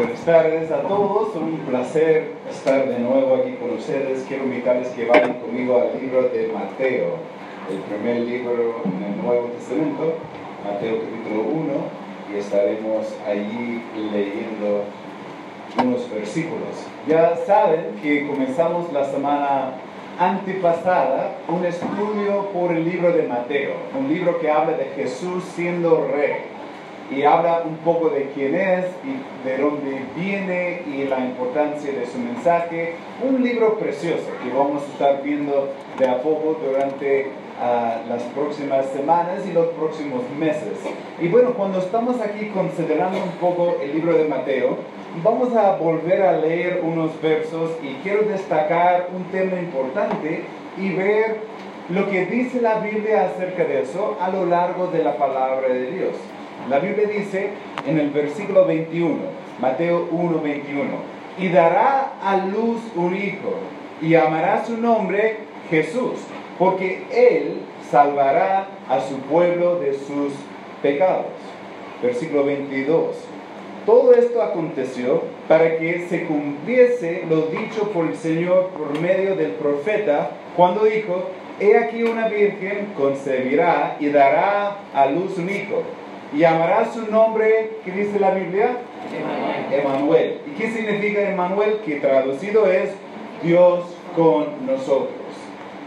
Buenas 0.00 0.24
tardes 0.24 0.70
a 0.70 0.80
todos, 0.80 1.36
un 1.36 1.58
placer 1.68 2.32
estar 2.48 2.88
de 2.88 3.00
nuevo 3.00 3.34
aquí 3.34 3.52
con 3.60 3.72
ustedes. 3.72 4.24
Quiero 4.26 4.44
invitarles 4.44 4.88
que 4.88 5.04
vayan 5.04 5.34
conmigo 5.34 5.78
al 5.78 6.00
libro 6.00 6.22
de 6.22 6.50
Mateo, 6.54 7.16
el 7.70 7.80
primer 7.80 8.22
libro 8.22 8.80
en 8.86 9.12
el 9.12 9.22
Nuevo 9.22 9.48
Testamento, 9.48 10.14
Mateo 10.64 11.00
capítulo 11.00 11.42
1, 11.42 11.72
y 12.32 12.38
estaremos 12.38 13.14
allí 13.28 13.82
leyendo 14.10 14.84
unos 15.84 16.10
versículos. 16.10 16.86
Ya 17.06 17.36
saben 17.36 17.96
que 18.02 18.26
comenzamos 18.26 18.90
la 18.94 19.04
semana 19.04 19.72
antepasada 20.18 21.36
un 21.46 21.62
estudio 21.66 22.46
por 22.54 22.72
el 22.72 22.86
libro 22.86 23.12
de 23.12 23.24
Mateo, 23.24 23.74
un 23.94 24.08
libro 24.08 24.40
que 24.40 24.50
habla 24.50 24.78
de 24.78 24.86
Jesús 24.96 25.44
siendo 25.54 26.08
rey 26.10 26.49
y 27.10 27.22
habla 27.24 27.62
un 27.66 27.76
poco 27.78 28.08
de 28.10 28.30
quién 28.34 28.54
es 28.54 28.86
y 29.04 29.48
de 29.48 29.58
dónde 29.58 30.02
viene 30.16 30.82
y 30.86 31.04
la 31.04 31.18
importancia 31.18 31.92
de 31.92 32.06
su 32.06 32.18
mensaje. 32.18 32.94
Un 33.22 33.42
libro 33.42 33.78
precioso 33.78 34.28
que 34.42 34.56
vamos 34.56 34.82
a 34.82 34.86
estar 34.86 35.22
viendo 35.22 35.70
de 35.98 36.08
a 36.08 36.22
poco 36.22 36.60
durante 36.64 37.30
ah, 37.60 38.02
las 38.08 38.22
próximas 38.22 38.86
semanas 38.86 39.44
y 39.48 39.52
los 39.52 39.66
próximos 39.68 40.22
meses. 40.38 40.78
Y 41.20 41.28
bueno, 41.28 41.54
cuando 41.54 41.80
estamos 41.80 42.20
aquí 42.20 42.46
considerando 42.50 43.18
un 43.18 43.32
poco 43.40 43.78
el 43.82 43.92
libro 43.92 44.16
de 44.16 44.24
Mateo, 44.24 44.76
vamos 45.24 45.54
a 45.56 45.76
volver 45.76 46.22
a 46.22 46.38
leer 46.38 46.80
unos 46.84 47.20
versos 47.20 47.72
y 47.82 47.94
quiero 48.02 48.22
destacar 48.22 49.08
un 49.14 49.24
tema 49.24 49.58
importante 49.58 50.44
y 50.78 50.90
ver 50.90 51.38
lo 51.88 52.08
que 52.08 52.24
dice 52.26 52.60
la 52.60 52.78
Biblia 52.78 53.24
acerca 53.24 53.64
de 53.64 53.82
eso 53.82 54.16
a 54.20 54.30
lo 54.30 54.46
largo 54.46 54.86
de 54.86 55.02
la 55.02 55.16
palabra 55.16 55.68
de 55.68 55.90
Dios. 55.90 56.14
La 56.68 56.78
Biblia 56.78 57.08
dice 57.08 57.50
en 57.86 57.98
el 57.98 58.10
versículo 58.10 58.66
21, 58.66 59.16
Mateo 59.60 60.08
1, 60.10 60.40
21, 60.40 60.84
y 61.38 61.48
dará 61.48 62.12
a 62.22 62.36
luz 62.36 62.80
un 62.94 63.16
hijo 63.16 63.54
y 64.02 64.14
amará 64.14 64.64
su 64.64 64.76
nombre 64.76 65.38
Jesús, 65.70 66.20
porque 66.58 67.04
él 67.12 67.60
salvará 67.90 68.68
a 68.88 69.00
su 69.00 69.16
pueblo 69.20 69.80
de 69.80 69.94
sus 69.94 70.32
pecados. 70.82 71.26
Versículo 72.02 72.44
22. 72.44 73.16
Todo 73.86 74.14
esto 74.14 74.42
aconteció 74.42 75.22
para 75.48 75.78
que 75.78 76.06
se 76.08 76.26
cumpliese 76.26 77.24
lo 77.28 77.42
dicho 77.46 77.90
por 77.92 78.06
el 78.06 78.14
Señor 78.14 78.68
por 78.68 79.00
medio 79.00 79.34
del 79.36 79.52
profeta 79.52 80.30
cuando 80.56 80.84
dijo, 80.84 81.30
He 81.58 81.76
aquí 81.76 82.02
una 82.02 82.28
virgen 82.28 82.92
concebirá 82.96 83.96
y 84.00 84.08
dará 84.08 84.78
a 84.94 85.06
luz 85.06 85.36
un 85.36 85.50
hijo 85.50 85.82
y 86.32 86.38
llamará 86.38 86.90
su 86.92 87.10
nombre, 87.10 87.78
¿qué 87.84 87.90
dice 87.90 88.20
la 88.20 88.30
Biblia? 88.30 88.76
Emanuel. 89.72 90.40
¿Y 90.46 90.50
qué 90.52 90.70
significa 90.70 91.28
Emanuel? 91.28 91.78
Que 91.84 91.96
traducido 91.96 92.66
es 92.70 92.90
Dios 93.42 93.84
con 94.14 94.66
nosotros. 94.66 95.10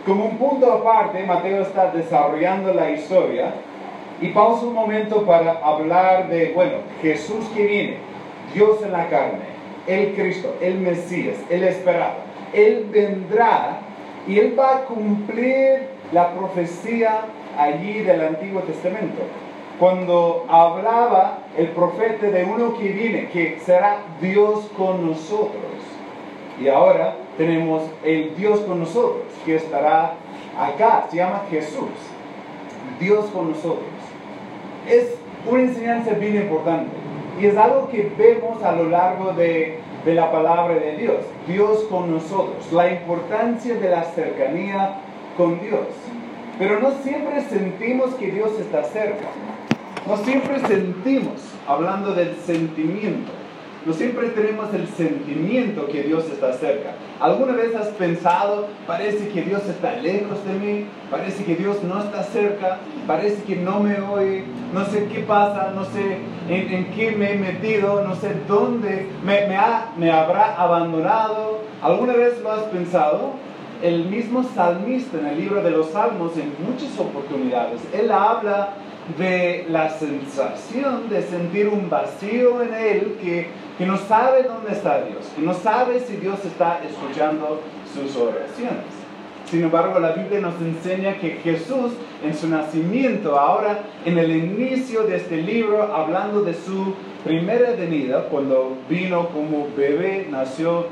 Como 0.06 0.26
un 0.26 0.38
punto 0.38 0.72
aparte, 0.72 1.24
Mateo 1.26 1.62
está 1.62 1.92
desarrollando 1.92 2.74
la 2.74 2.92
historia 2.92 3.54
y 4.22 4.30
pausa 4.30 4.66
un 4.66 4.74
momento 4.74 5.26
para 5.26 5.54
hablar 5.64 6.28
de, 6.28 6.52
bueno, 6.54 6.78
Jesús 7.02 7.46
que 7.56 7.66
viene, 7.66 7.98
Dios 8.54 8.82
en 8.84 8.92
la 8.92 9.08
carne, 9.08 9.54
el 9.88 10.14
Cristo, 10.14 10.56
el 10.62 10.80
Mesías, 10.80 11.38
el 11.50 11.64
esperado. 11.64 12.16
Él 12.54 12.88
vendrá 12.92 13.80
y 14.28 14.40
Él 14.40 14.60
va 14.60 14.78
a 14.78 14.80
cumplir 14.82 15.88
la 16.12 16.34
profecía 16.34 17.22
allí 17.58 18.02
del 18.02 18.22
Antiguo 18.22 18.62
Testamento 18.62 19.22
cuando 19.80 20.46
hablaba 20.50 21.40
el 21.58 21.68
profeta 21.70 22.28
de 22.28 22.46
uno 22.46 22.78
que 22.78 22.90
viene, 22.90 23.30
que 23.30 23.60
será 23.60 23.98
Dios 24.22 24.70
con 24.78 25.08
nosotros. 25.08 25.62
Y 26.62 26.68
ahora 26.68 27.16
tenemos 27.38 27.84
el 28.04 28.36
Dios 28.36 28.60
con 28.62 28.80
nosotros, 28.80 29.24
que 29.46 29.56
estará 29.56 30.14
acá, 30.58 31.08
se 31.09 31.18
llama 31.18 31.44
Jesús. 31.50 31.90
Dios 33.00 33.25
con 33.34 33.50
nosotros. 33.50 33.88
Es 34.88 35.16
una 35.50 35.64
enseñanza 35.64 36.12
bien 36.12 36.36
importante 36.36 36.92
y 37.40 37.47
es 37.47 37.58
algo 37.58 37.90
que 37.90 38.12
vemos 38.18 38.62
a 38.64 38.74
lo 38.74 38.90
largo 38.90 39.34
de, 39.34 39.80
de 40.06 40.14
la 40.14 40.31
palabra 40.31 40.76
de 40.76 40.97
Dios. 40.97 41.18
Dios 41.47 41.84
con 41.90 42.12
nosotros, 42.12 42.72
la 42.72 42.92
importancia 42.92 43.76
de 43.76 43.90
la 43.90 44.03
cercanía 44.03 44.96
con 45.36 45.59
Dios. 45.59 45.88
Pero 46.59 46.80
no 46.80 46.92
siempre 47.03 47.42
sentimos 47.42 48.14
que 48.16 48.31
Dios 48.31 48.52
está 48.59 48.84
cerca. 48.84 49.26
No 50.06 50.18
siempre 50.18 50.59
sentimos, 50.68 51.41
hablando 51.66 52.14
del 52.14 52.36
sentimiento, 52.36 53.31
no 53.86 53.94
siempre 53.94 54.30
tenemos 54.30 54.74
el 54.74 54.88
sentimiento 54.88 55.88
que 55.88 56.03
Dios 56.03 56.25
está 56.25 56.52
cerca. 56.53 56.91
¿Alguna 57.22 57.53
vez 57.53 57.74
has 57.74 57.88
pensado, 57.88 58.68
parece 58.86 59.30
que 59.30 59.44
Dios 59.44 59.66
está 59.66 59.96
lejos 59.97 60.44
de 60.46 60.53
mí, 60.53 60.86
parece 61.09 61.46
que 61.46 61.56
Dios 61.56 61.81
no 61.84 62.02
está 62.02 62.24
cerca, 62.24 62.80
parece 63.08 63.44
que 63.44 63.56
no 63.56 63.80
me 63.80 64.00
oye, 64.02 64.44
no 64.74 64.86
sé 64.86 65.08
qué 65.08 65.19
pasa, 65.19 65.72
no 65.74 65.86
sé 65.86 66.18
en, 66.50 66.91
qué 66.91 67.12
me 67.12 67.34
he 67.34 67.35
metido, 67.35 68.03
no 68.03 68.16
sé 68.16 68.35
dónde 68.46 69.08
me, 69.24 69.47
me 69.97 70.12
habrá 70.12 70.56
abandonado? 70.56 71.59
¿Alguna 71.81 72.14
vez 72.14 72.41
lo 72.41 72.52
has 72.52 72.64
pensado? 72.64 73.31
El 73.81 74.06
mismo 74.06 74.44
salmista 74.44 75.18
en 75.18 75.28
el 75.28 75.40
libro 75.40 75.62
de 75.62 75.72
los 75.72 75.90
Salmos, 75.91 76.38
en 76.38 76.53
muchas 76.66 76.97
oportunidades, 76.97 77.81
él 77.94 78.12
habla 78.12 78.75
de 79.18 79.66
la 79.69 79.90
sensación 79.90 81.09
de 81.09 81.22
sentir 81.22 81.68
un 81.68 81.90
vacío 81.90 82.62
en 82.62 82.74
él 82.74 83.18
que, 83.22 83.47
que 83.78 83.86
no 83.86 83.97
sabe 83.97 84.44
dónde 84.44 84.72
está 84.72 85.03
Dios, 85.03 85.25
que 85.36 85.41
no 85.41 85.53
sabe 85.53 86.00
si 86.00 86.16
Dios 86.18 86.44
está 86.46 86.80
escuchando 86.84 87.62
sus 87.94 88.16
oraciones. 88.16 89.03
Sin 89.46 89.64
embargo, 89.64 90.00
la 90.00 90.14
Biblia 90.14 90.40
nos 90.40 90.59
enseña 90.62 91.19
que 91.19 91.31
Jesús 91.44 91.91
en 92.24 92.34
su 92.34 92.47
nacimiento, 92.47 93.38
ahora 93.38 93.84
en 94.06 94.18
el 94.18 94.36
inicio 94.36 95.03
de 95.03 95.18
este 95.18 95.38
libro, 95.38 95.94
hablando 95.94 96.41
de 96.41 96.53
su 96.53 96.96
primera 97.24 97.72
venida, 97.72 98.24
cuando 98.30 98.78
vino 98.90 99.30
como 99.30 99.68
bebé, 99.78 100.28
nació 100.31 100.88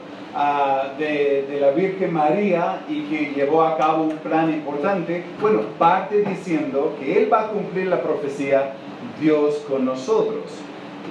de, 0.97 1.57
la 1.59 1.71
Virgen 1.71 2.13
María 2.13 2.81
y 2.87 3.03
que 3.03 3.33
llevó 3.35 3.63
a 3.63 3.77
cabo 3.77 4.03
un 4.03 4.17
plan 4.17 4.49
importante, 4.49 5.23
bueno, 5.39 5.61
parte 5.77 6.23
diciendo 6.23 6.95
que 6.99 7.21
Él 7.21 7.31
va 7.31 7.41
a 7.41 7.47
cumplir 7.47 7.87
la 7.87 8.01
profecía 8.01 8.73
Dios 9.19 9.63
con 9.69 9.85
nosotros. 9.85 10.43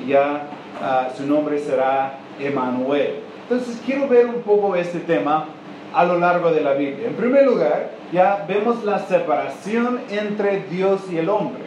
Ya 0.06 0.46
ah, 0.82 1.08
su 1.16 1.26
nombre 1.26 1.58
será 1.58 2.18
Emanuel. 2.38 3.20
Entonces 3.42 3.80
quiero 3.84 4.08
ver 4.08 4.26
un 4.26 4.42
poco 4.42 4.74
este 4.76 5.00
tema 5.00 5.46
a 5.92 6.04
lo 6.04 6.18
largo 6.18 6.50
de 6.52 6.60
la 6.60 6.72
Biblia. 6.74 7.08
En 7.08 7.14
primer 7.14 7.44
lugar, 7.44 7.90
ya 8.12 8.44
vemos 8.48 8.84
la 8.84 9.00
separación 9.00 10.00
entre 10.10 10.62
Dios 10.70 11.02
y 11.10 11.18
el 11.18 11.28
hombre. 11.28 11.62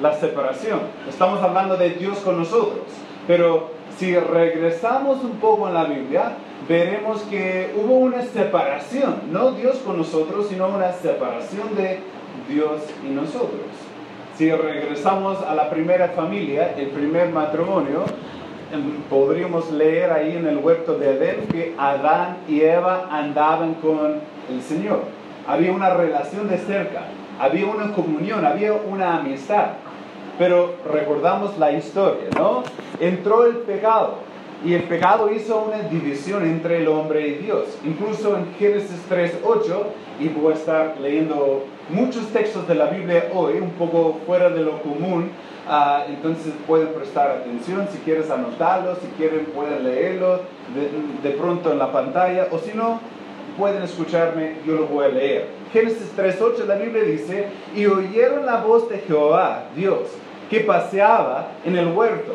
La 0.00 0.14
separación. 0.14 0.80
Estamos 1.08 1.42
hablando 1.42 1.76
de 1.76 1.90
Dios 1.90 2.18
con 2.18 2.38
nosotros. 2.38 2.80
Pero 3.26 3.70
si 3.96 4.16
regresamos 4.16 5.22
un 5.22 5.38
poco 5.38 5.68
en 5.68 5.74
la 5.74 5.84
Biblia, 5.84 6.32
veremos 6.68 7.22
que 7.22 7.74
hubo 7.76 7.94
una 7.94 8.22
separación, 8.22 9.22
no 9.30 9.52
Dios 9.52 9.76
con 9.78 9.98
nosotros, 9.98 10.46
sino 10.48 10.68
una 10.68 10.92
separación 10.92 11.74
de 11.74 12.00
Dios 12.48 12.82
y 13.06 13.10
nosotros. 13.10 13.60
Si 14.36 14.50
regresamos 14.50 15.42
a 15.42 15.54
la 15.54 15.70
primera 15.70 16.08
familia, 16.08 16.74
el 16.76 16.88
primer 16.88 17.28
matrimonio, 17.30 18.04
em, 18.72 19.02
podríamos 19.08 19.70
leer 19.70 20.10
ahí 20.10 20.36
en 20.36 20.46
el 20.46 20.58
huerto 20.58 20.98
de 20.98 21.10
Edén 21.10 21.46
que 21.48 21.74
Adán 21.78 22.38
y 22.48 22.62
Eva 22.62 23.08
andaban 23.10 23.74
con 23.74 24.20
el 24.50 24.62
Señor. 24.62 25.02
Había 25.46 25.72
una 25.72 25.90
relación 25.90 26.48
de 26.48 26.58
cerca, 26.58 27.02
había 27.38 27.66
una 27.66 27.92
comunión, 27.92 28.44
había 28.44 28.72
una 28.72 29.18
amistad. 29.18 29.66
Pero 30.36 30.74
recordamos 30.90 31.56
la 31.58 31.70
historia, 31.70 32.28
¿no? 32.36 32.64
Entró 32.98 33.46
el 33.46 33.58
pecado 33.58 34.18
y 34.64 34.72
el 34.72 34.84
pecado 34.84 35.30
hizo 35.30 35.66
una 35.66 35.88
división 35.88 36.44
entre 36.44 36.78
el 36.78 36.88
hombre 36.88 37.28
y 37.28 37.34
Dios. 37.34 37.78
Incluso 37.84 38.36
en 38.36 38.54
Génesis 38.54 38.98
3.8, 39.10 39.60
y 40.20 40.28
voy 40.28 40.52
a 40.52 40.56
estar 40.56 40.96
leyendo 41.00 41.64
muchos 41.90 42.28
textos 42.28 42.66
de 42.66 42.74
la 42.74 42.86
Biblia 42.86 43.30
hoy, 43.34 43.58
un 43.58 43.70
poco 43.72 44.20
fuera 44.26 44.48
de 44.48 44.62
lo 44.62 44.80
común, 44.80 45.30
ah, 45.68 46.04
entonces 46.08 46.54
pueden 46.66 46.88
prestar 46.88 47.30
atención, 47.30 47.88
si 47.92 47.98
quieres 47.98 48.30
anotarlo, 48.30 48.96
si 48.96 49.08
quieren 49.18 49.46
pueden 49.46 49.84
leerlo 49.84 50.40
de, 50.74 51.28
de 51.28 51.36
pronto 51.36 51.70
en 51.70 51.78
la 51.78 51.92
pantalla, 51.92 52.48
o 52.50 52.58
si 52.58 52.72
no, 52.74 53.00
pueden 53.58 53.82
escucharme, 53.82 54.56
yo 54.66 54.76
lo 54.76 54.86
voy 54.86 55.04
a 55.04 55.08
leer. 55.08 55.48
Génesis 55.72 56.10
3.8, 56.16 56.64
la 56.66 56.76
Biblia 56.76 57.02
dice, 57.02 57.48
y 57.76 57.84
oyeron 57.84 58.46
la 58.46 58.62
voz 58.62 58.88
de 58.88 58.98
Jehová, 58.98 59.64
Dios, 59.76 60.08
que 60.48 60.60
paseaba 60.60 61.48
en 61.66 61.76
el 61.76 61.88
huerto 61.88 62.34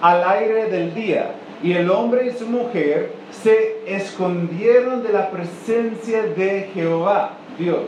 al 0.00 0.24
aire 0.24 0.66
del 0.70 0.94
día 0.94 1.34
y 1.62 1.72
el 1.72 1.90
hombre 1.90 2.26
y 2.26 2.38
su 2.38 2.46
mujer 2.46 3.12
se 3.30 3.82
escondieron 3.86 5.02
de 5.02 5.12
la 5.12 5.30
presencia 5.30 6.22
de 6.22 6.70
Jehová, 6.74 7.32
Dios, 7.58 7.84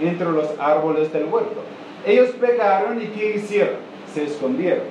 entre 0.00 0.30
los 0.30 0.48
árboles 0.58 1.12
del 1.12 1.24
huerto. 1.24 1.62
Ellos 2.06 2.30
pecaron 2.40 3.00
y 3.02 3.06
¿qué 3.06 3.36
hicieron? 3.36 3.76
Se 4.12 4.24
escondieron. 4.24 4.84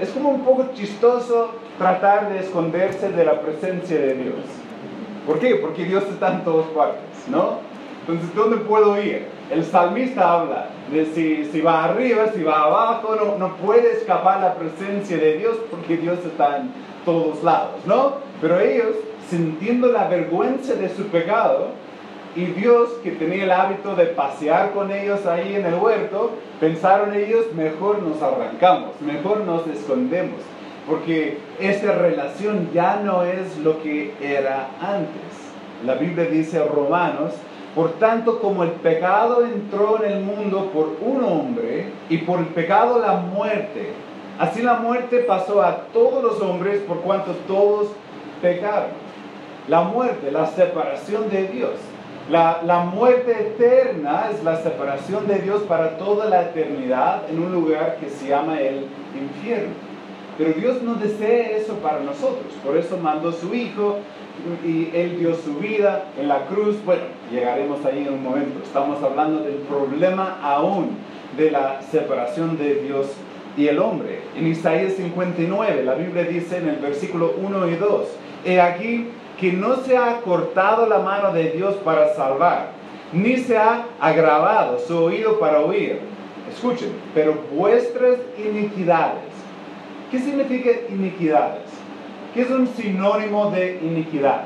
es 0.00 0.10
como 0.10 0.28
un 0.28 0.42
poco 0.42 0.68
chistoso 0.74 1.52
tratar 1.78 2.32
de 2.32 2.40
esconderse 2.40 3.10
de 3.10 3.24
la 3.24 3.40
presencia 3.40 3.98
de 3.98 4.14
Dios. 4.14 4.36
¿Por 5.26 5.38
qué? 5.40 5.56
Porque 5.56 5.84
Dios 5.84 6.04
está 6.04 6.34
en 6.34 6.44
todas 6.44 6.66
partes, 6.68 7.02
¿no? 7.28 7.60
Entonces, 8.08 8.34
¿dónde 8.34 8.56
puedo 8.56 8.98
ir? 9.02 9.26
El 9.50 9.62
salmista 9.64 10.32
habla 10.32 10.68
de 10.90 11.04
si, 11.04 11.44
si 11.44 11.60
va 11.60 11.84
arriba, 11.84 12.28
si 12.34 12.42
va 12.42 12.62
abajo, 12.62 13.14
no, 13.14 13.36
no 13.36 13.56
puede 13.56 13.92
escapar 13.92 14.40
la 14.40 14.54
presencia 14.54 15.18
de 15.18 15.36
Dios 15.36 15.58
porque 15.70 15.98
Dios 15.98 16.18
está 16.24 16.56
en 16.56 16.72
todos 17.04 17.44
lados, 17.44 17.84
¿no? 17.84 18.14
Pero 18.40 18.60
ellos, 18.60 18.96
sintiendo 19.28 19.88
la 19.88 20.08
vergüenza 20.08 20.72
de 20.72 20.88
su 20.88 21.08
pecado, 21.08 21.68
y 22.34 22.46
Dios, 22.46 22.88
que 23.02 23.10
tenía 23.10 23.44
el 23.44 23.50
hábito 23.50 23.94
de 23.94 24.06
pasear 24.06 24.72
con 24.72 24.90
ellos 24.90 25.26
ahí 25.26 25.56
en 25.56 25.66
el 25.66 25.74
huerto, 25.74 26.30
pensaron 26.60 27.14
ellos, 27.14 27.52
mejor 27.54 28.02
nos 28.02 28.22
arrancamos, 28.22 28.92
mejor 29.00 29.40
nos 29.40 29.66
escondemos, 29.66 30.40
porque 30.88 31.38
esta 31.60 31.92
relación 31.92 32.70
ya 32.72 33.02
no 33.04 33.22
es 33.24 33.58
lo 33.58 33.82
que 33.82 34.14
era 34.22 34.68
antes. 34.80 35.27
La 35.84 35.94
Biblia 35.94 36.24
dice 36.24 36.58
a 36.58 36.64
Romanos, 36.64 37.34
por 37.74 37.92
tanto 37.92 38.40
como 38.40 38.64
el 38.64 38.70
pecado 38.70 39.44
entró 39.44 40.02
en 40.02 40.10
el 40.10 40.20
mundo 40.20 40.70
por 40.72 40.96
un 41.00 41.22
hombre 41.22 41.92
y 42.08 42.18
por 42.18 42.40
el 42.40 42.46
pecado 42.46 42.98
la 42.98 43.14
muerte, 43.14 43.92
así 44.38 44.62
la 44.62 44.74
muerte 44.74 45.18
pasó 45.20 45.62
a 45.62 45.84
todos 45.92 46.22
los 46.22 46.40
hombres 46.40 46.80
por 46.80 47.00
cuanto 47.02 47.32
todos 47.46 47.88
pecaron. 48.42 48.90
La 49.68 49.82
muerte, 49.82 50.32
la 50.32 50.46
separación 50.46 51.30
de 51.30 51.46
Dios. 51.46 51.72
La, 52.30 52.60
la, 52.64 52.80
muerte 52.80 53.32
eterna 53.32 54.28
es 54.32 54.42
la 54.42 54.56
separación 54.56 55.26
de 55.26 55.38
Dios 55.38 55.62
para 55.62 55.96
toda 55.96 56.26
la 56.26 56.42
eternidad 56.42 57.22
en 57.30 57.38
un 57.40 57.52
lugar 57.52 57.96
que 58.00 58.10
se 58.10 58.28
llama 58.28 58.60
el 58.60 58.86
infierno. 59.18 59.87
Pero 60.38 60.52
Dios 60.52 60.82
no 60.82 60.94
desea 60.94 61.50
eso 61.56 61.74
para 61.74 61.98
nosotros. 61.98 62.46
Por 62.64 62.76
eso 62.76 62.96
mandó 62.96 63.32
su 63.32 63.52
Hijo 63.52 63.98
y 64.64 64.88
Él 64.94 65.18
dio 65.18 65.34
su 65.34 65.56
vida 65.56 66.04
en 66.16 66.28
la 66.28 66.46
cruz. 66.46 66.76
Bueno, 66.84 67.02
llegaremos 67.30 67.84
ahí 67.84 68.06
en 68.06 68.14
un 68.14 68.22
momento. 68.22 68.60
Estamos 68.62 69.02
hablando 69.02 69.42
del 69.42 69.56
problema 69.56 70.38
aún 70.40 70.96
de 71.36 71.50
la 71.50 71.82
separación 71.82 72.56
de 72.56 72.76
Dios 72.76 73.08
y 73.56 73.66
el 73.66 73.80
hombre. 73.80 74.20
En 74.36 74.46
Isaías 74.46 74.92
59, 74.92 75.82
la 75.82 75.94
Biblia 75.94 76.22
dice 76.22 76.58
en 76.58 76.68
el 76.68 76.76
versículo 76.76 77.34
1 77.42 77.68
y 77.68 77.74
2, 77.74 78.02
He 78.44 78.60
aquí 78.60 79.08
que 79.40 79.52
no 79.52 79.76
se 79.78 79.96
ha 79.96 80.20
cortado 80.20 80.86
la 80.86 81.00
mano 81.00 81.32
de 81.32 81.50
Dios 81.50 81.74
para 81.84 82.14
salvar, 82.14 82.70
ni 83.12 83.38
se 83.38 83.56
ha 83.56 83.86
agravado 84.00 84.78
su 84.78 84.96
oído 84.96 85.40
para 85.40 85.60
oír. 85.60 85.98
Escuchen, 86.48 86.92
pero 87.12 87.34
vuestras 87.52 88.18
iniquidades. 88.38 89.27
¿Qué 90.10 90.18
significa 90.18 90.70
iniquidades? 90.88 91.68
¿Qué 92.32 92.42
es 92.42 92.50
un 92.50 92.66
sinónimo 92.66 93.50
de 93.50 93.78
iniquidad? 93.82 94.44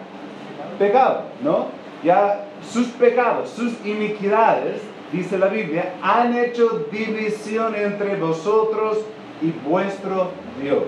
Pecado, 0.79 1.23
¿no? 1.43 1.67
Ya 2.03 2.47
sus 2.69 2.89
pecados, 2.89 3.51
sus 3.51 3.75
iniquidades, 3.85 4.81
dice 5.13 5.39
la 5.39 5.47
Biblia, 5.47 5.95
han 6.03 6.37
hecho 6.37 6.87
división 6.91 7.75
entre 7.77 8.17
vosotros 8.17 8.99
y 9.41 9.51
vuestro 9.69 10.31
Dios. 10.61 10.85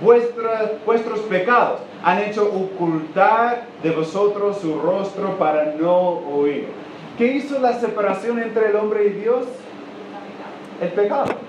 vuestros 0.00 1.20
pecados 1.28 1.80
han 2.04 2.20
hecho 2.20 2.44
ocultar 2.44 3.64
de 3.82 3.90
vosotros 3.90 4.58
su 4.58 4.78
rostro 4.78 5.36
para 5.38 5.74
no 5.74 6.20
oír. 6.30 6.68
¿Qué 7.16 7.26
hizo 7.32 7.58
la 7.58 7.72
separación 7.72 8.38
entre 8.38 8.68
el 8.68 8.76
hombre 8.76 9.06
y 9.06 9.10
Dios? 9.10 9.46
El 10.80 10.90
pecado. 10.90 11.47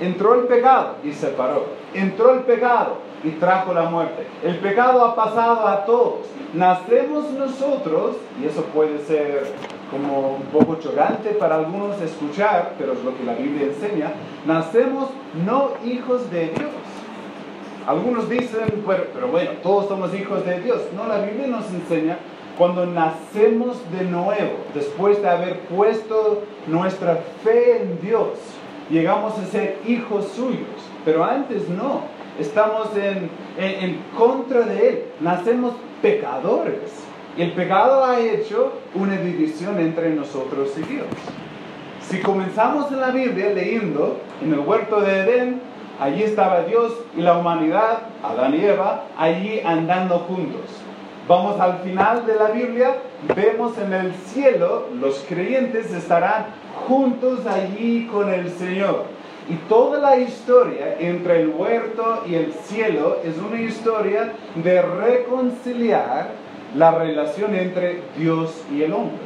Entró 0.00 0.34
el 0.34 0.46
pecado 0.46 0.96
y 1.04 1.12
separó. 1.12 1.66
Entró 1.94 2.34
el 2.34 2.40
pecado 2.40 2.98
y 3.22 3.30
trajo 3.32 3.74
la 3.74 3.90
muerte. 3.90 4.26
El 4.42 4.56
pecado 4.58 5.04
ha 5.04 5.14
pasado 5.14 5.66
a 5.66 5.84
todos. 5.84 6.26
Nacemos 6.54 7.30
nosotros, 7.32 8.16
y 8.40 8.46
eso 8.46 8.64
puede 8.64 8.98
ser 9.00 9.52
como 9.90 10.36
un 10.36 10.42
poco 10.44 10.76
chocante 10.80 11.30
para 11.30 11.56
algunos 11.56 12.00
escuchar, 12.00 12.74
pero 12.78 12.92
es 12.92 13.04
lo 13.04 13.16
que 13.16 13.24
la 13.24 13.34
Biblia 13.34 13.66
enseña, 13.66 14.12
nacemos 14.46 15.08
no 15.44 15.72
hijos 15.84 16.30
de 16.30 16.48
Dios 16.48 16.70
algunos 17.86 18.28
dicen, 18.28 18.84
pero 19.14 19.28
bueno, 19.28 19.50
todos 19.62 19.88
somos 19.88 20.14
hijos 20.14 20.44
de 20.44 20.60
Dios. 20.60 20.80
No, 20.94 21.08
la 21.08 21.22
Biblia 21.22 21.46
nos 21.46 21.68
enseña 21.70 22.18
cuando 22.58 22.86
nacemos 22.86 23.78
de 23.90 24.04
nuevo, 24.04 24.58
después 24.74 25.20
de 25.22 25.28
haber 25.28 25.60
puesto 25.60 26.42
nuestra 26.66 27.16
fe 27.42 27.82
en 27.82 28.00
Dios, 28.00 28.28
llegamos 28.90 29.38
a 29.38 29.46
ser 29.46 29.78
hijos 29.86 30.28
suyos. 30.34 30.66
Pero 31.04 31.24
antes 31.24 31.68
no, 31.68 32.02
estamos 32.38 32.88
en, 32.96 33.30
en, 33.58 34.02
contra 34.16 34.60
de 34.60 34.88
Él, 34.88 35.04
nacemos 35.20 35.74
pecadores. 36.02 37.04
Y 37.36 37.42
el 37.42 37.52
pecado 37.52 38.04
ha 38.04 38.20
hecho 38.20 38.72
una 38.94 39.16
división 39.16 39.78
entre 39.78 40.10
nosotros 40.10 40.70
y 40.76 40.82
Dios. 40.82 41.06
Si 42.02 42.20
comenzamos 42.20 42.90
en 42.90 43.00
la 43.00 43.10
Biblia 43.10 43.50
leyendo 43.54 44.18
en 44.42 44.52
el 44.52 44.60
huerto 44.60 45.00
de 45.00 45.20
Edén, 45.20 45.60
Allí 46.00 46.22
estaba 46.22 46.62
Dios 46.62 46.94
y 47.14 47.20
la 47.20 47.36
humanidad, 47.36 47.98
Adán 48.22 48.54
y 48.54 48.64
Eva, 48.64 49.04
allí 49.18 49.60
andando 49.62 50.20
juntos. 50.20 50.62
Vamos 51.28 51.60
al 51.60 51.80
final 51.80 52.24
de 52.24 52.36
la 52.36 52.46
Biblia, 52.46 52.96
vemos 53.36 53.76
en 53.76 53.92
el 53.92 54.14
cielo, 54.14 54.86
los 54.98 55.18
creyentes 55.28 55.92
estarán 55.92 56.46
juntos 56.86 57.46
allí 57.46 58.06
con 58.06 58.32
el 58.32 58.50
Señor. 58.50 59.04
Y 59.48 59.54
toda 59.68 59.98
la 59.98 60.16
historia 60.16 60.96
entre 61.00 61.42
el 61.42 61.48
huerto 61.48 62.22
y 62.28 62.34
el 62.36 62.52
cielo 62.52 63.18
es 63.24 63.36
una 63.38 63.60
historia 63.60 64.32
de 64.54 64.82
reconciliar 64.82 66.30
la 66.76 66.92
relación 66.92 67.54
entre 67.56 68.00
Dios 68.16 68.62
y 68.72 68.82
el 68.82 68.92
hombre. 68.92 69.18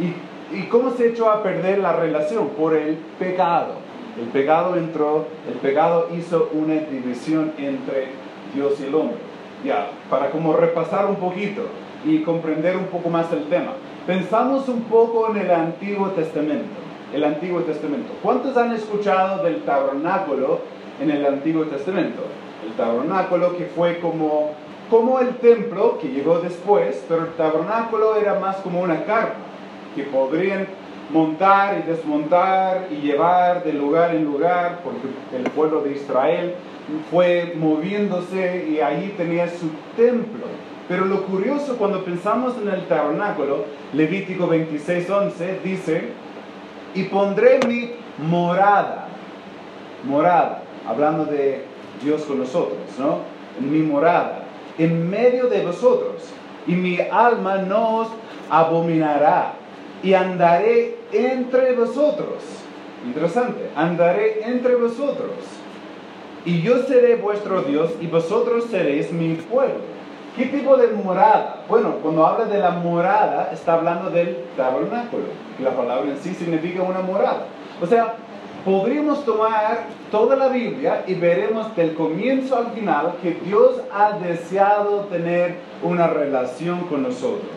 ¿Y, 0.00 0.56
y 0.56 0.62
cómo 0.64 0.90
se 0.90 1.08
echó 1.08 1.30
a 1.30 1.42
perder 1.42 1.78
la 1.78 1.92
relación? 1.92 2.48
Por 2.48 2.74
el 2.74 2.96
pecado. 3.18 3.74
El 4.20 4.26
pecado 4.28 4.76
entró, 4.76 5.26
el 5.48 5.58
pecado 5.58 6.08
hizo 6.16 6.50
una 6.52 6.74
división 6.74 7.52
entre 7.58 8.08
Dios 8.52 8.80
y 8.80 8.86
el 8.86 8.94
hombre. 8.94 9.16
Ya, 9.64 9.90
para 10.08 10.30
como 10.30 10.54
repasar 10.54 11.06
un 11.06 11.16
poquito 11.16 11.62
y 12.04 12.20
comprender 12.22 12.76
un 12.76 12.86
poco 12.86 13.10
más 13.10 13.32
el 13.32 13.44
tema. 13.44 13.74
Pensamos 14.06 14.66
un 14.68 14.82
poco 14.84 15.30
en 15.30 15.42
el 15.42 15.50
Antiguo 15.50 16.08
Testamento. 16.10 16.80
El 17.12 17.22
Antiguo 17.22 17.60
Testamento. 17.60 18.12
¿Cuántos 18.22 18.56
han 18.56 18.72
escuchado 18.72 19.42
del 19.44 19.62
tabernáculo 19.62 20.60
en 21.00 21.10
el 21.10 21.26
Antiguo 21.26 21.64
Testamento? 21.64 22.22
El 22.66 22.72
tabernáculo 22.74 23.56
que 23.56 23.66
fue 23.66 24.00
como, 24.00 24.52
como 24.88 25.20
el 25.20 25.36
templo 25.36 25.98
que 25.98 26.08
llegó 26.08 26.38
después, 26.38 27.04
pero 27.08 27.22
el 27.22 27.32
tabernáculo 27.32 28.16
era 28.16 28.38
más 28.38 28.56
como 28.56 28.80
una 28.80 29.04
carpa 29.04 29.34
que 29.94 30.04
podrían 30.04 30.66
montar 31.10 31.78
y 31.78 31.90
desmontar 31.90 32.86
y 32.90 32.96
llevar 33.06 33.64
de 33.64 33.72
lugar 33.72 34.14
en 34.14 34.24
lugar, 34.24 34.80
porque 34.82 35.08
el 35.36 35.50
pueblo 35.50 35.82
de 35.82 35.92
Israel 35.92 36.54
fue 37.10 37.54
moviéndose 37.56 38.66
y 38.70 38.80
ahí 38.80 39.14
tenía 39.16 39.48
su 39.48 39.68
templo. 39.96 40.46
Pero 40.90 41.04
lo 41.04 41.22
curioso 41.22 41.76
cuando 41.76 42.04
pensamos 42.04 42.56
en 42.60 42.68
el 42.68 42.88
tabernáculo, 42.88 43.64
Levítico 43.92 44.48
26:11 44.48 45.62
dice, 45.62 46.08
y 46.96 47.04
pondré 47.04 47.60
mi 47.64 47.92
morada, 48.18 49.06
morada, 50.02 50.64
hablando 50.84 51.26
de 51.26 51.62
Dios 52.02 52.22
con 52.22 52.40
nosotros, 52.40 52.80
¿no? 52.98 53.20
Mi 53.60 53.78
morada, 53.82 54.42
en 54.78 55.08
medio 55.08 55.46
de 55.46 55.64
vosotros, 55.64 56.24
y 56.66 56.72
mi 56.72 56.98
alma 56.98 57.58
no 57.58 57.98
os 57.98 58.08
abominará 58.50 59.52
y 60.02 60.14
andaré 60.14 60.96
entre 61.12 61.72
vosotros. 61.74 62.42
Interesante, 63.06 63.70
andaré 63.76 64.42
entre 64.42 64.74
vosotros. 64.74 65.36
Y 66.44 66.62
yo 66.62 66.82
seré 66.82 67.14
vuestro 67.14 67.62
Dios 67.62 67.92
y 68.00 68.08
vosotros 68.08 68.64
seréis 68.72 69.12
mi 69.12 69.34
pueblo. 69.34 69.99
¿Qué 70.40 70.46
tipo 70.46 70.74
de 70.78 70.86
morada? 70.86 71.64
Bueno, 71.68 71.96
cuando 72.02 72.26
habla 72.26 72.46
de 72.46 72.56
la 72.56 72.70
morada, 72.70 73.50
está 73.52 73.74
hablando 73.74 74.08
del 74.08 74.46
tabernáculo. 74.56 75.24
La 75.62 75.76
palabra 75.76 76.10
en 76.10 76.16
sí 76.16 76.32
significa 76.32 76.82
una 76.82 77.00
morada. 77.00 77.44
O 77.78 77.84
sea, 77.86 78.14
podríamos 78.64 79.22
tomar 79.26 79.80
toda 80.10 80.36
la 80.36 80.48
Biblia 80.48 81.04
y 81.06 81.12
veremos 81.12 81.76
del 81.76 81.92
comienzo 81.92 82.56
al 82.56 82.68
final 82.68 83.16
que 83.20 83.32
Dios 83.44 83.82
ha 83.92 84.12
deseado 84.12 85.00
tener 85.10 85.56
una 85.82 86.06
relación 86.06 86.86
con 86.86 87.02
nosotros. 87.02 87.50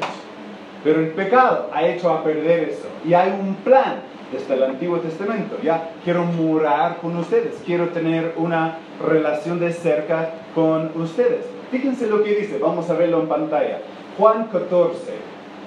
Pero 0.84 1.00
el 1.00 1.12
pecado 1.12 1.70
ha 1.72 1.84
hecho 1.84 2.12
a 2.12 2.22
perder 2.22 2.68
eso. 2.68 2.90
Y 3.06 3.14
hay 3.14 3.32
un 3.32 3.56
plan 3.64 4.02
desde 4.34 4.54
el 4.56 4.64
Antiguo 4.64 4.98
Testamento. 5.00 5.58
Ya 5.64 5.92
quiero 6.04 6.26
morar 6.26 6.98
con 6.98 7.16
ustedes, 7.18 7.62
quiero 7.66 7.90
tener 7.90 8.34
una 8.38 8.80
relación 9.06 9.60
de 9.60 9.72
cerca 9.72 10.32
con 10.54 10.92
ustedes. 10.96 11.46
Fíjense 11.72 12.08
lo 12.08 12.24
que 12.24 12.36
dice, 12.36 12.58
vamos 12.60 12.90
a 12.90 12.94
verlo 12.94 13.22
en 13.22 13.28
pantalla. 13.28 13.80
Juan 14.18 14.48
14, 14.52 15.14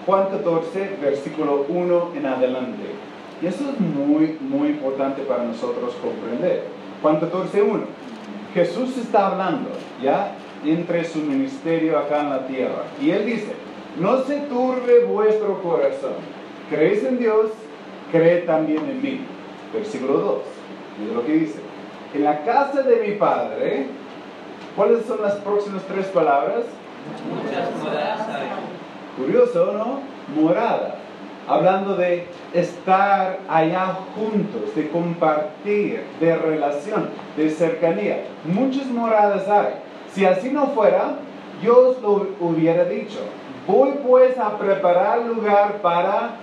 Juan 0.04 0.28
14, 0.30 0.98
versículo 1.02 1.64
1 1.68 2.12
en 2.16 2.26
adelante. 2.26 2.84
Y 3.42 3.46
eso 3.46 3.64
es 3.70 3.80
muy, 3.80 4.38
muy 4.40 4.68
importante 4.68 5.22
para 5.22 5.44
nosotros 5.44 5.94
comprender. 6.02 6.64
Juan 7.02 7.20
14, 7.20 7.62
1. 7.62 7.82
Jesús 8.54 8.96
está 8.96 9.28
hablando, 9.28 9.70
¿ya? 10.02 10.32
Entre 10.64 11.04
su 11.04 11.18
ministerio 11.18 11.98
acá 11.98 12.20
en 12.20 12.30
la 12.30 12.46
tierra. 12.46 12.84
Y 13.02 13.10
él 13.10 13.26
dice, 13.26 13.52
no 14.00 14.22
se 14.22 14.36
turbe 14.40 15.04
vuestro 15.04 15.60
corazón. 15.62 16.14
Creéis 16.70 17.04
en 17.04 17.18
Dios, 17.18 17.50
cree 18.10 18.38
también 18.42 18.88
en 18.88 19.02
mí. 19.02 19.20
Versículo 19.72 20.14
2. 20.14 20.38
Mira 21.00 21.14
lo 21.14 21.26
que 21.26 21.32
dice. 21.32 21.60
En 22.14 22.24
la 22.24 22.42
casa 22.44 22.82
de 22.82 22.96
mi 23.06 23.14
padre, 23.16 23.86
¿cuáles 24.74 25.04
son 25.04 25.20
las 25.22 25.34
próximas 25.36 25.82
tres 25.82 26.06
palabras? 26.06 26.64
Muchas 27.28 27.70
moradas 27.82 28.28
hay. 28.28 29.22
Curioso, 29.22 29.72
¿no? 29.72 30.00
Morada. 30.34 30.96
Hablando 31.48 31.94
de 31.96 32.26
estar 32.52 33.38
allá 33.48 33.98
juntos, 34.14 34.74
de 34.74 34.88
compartir, 34.88 36.02
de 36.18 36.36
relación, 36.36 37.10
de 37.36 37.50
cercanía. 37.50 38.24
Muchas 38.44 38.86
moradas 38.86 39.48
hay. 39.48 39.74
Si 40.12 40.24
así 40.24 40.50
no 40.50 40.68
fuera, 40.68 41.18
yo 41.62 41.90
os 41.90 42.02
lo 42.02 42.28
hubiera 42.40 42.84
dicho. 42.84 43.18
Voy 43.66 43.90
pues 44.06 44.38
a 44.38 44.56
preparar 44.58 45.20
lugar 45.26 45.80
para 45.82 46.36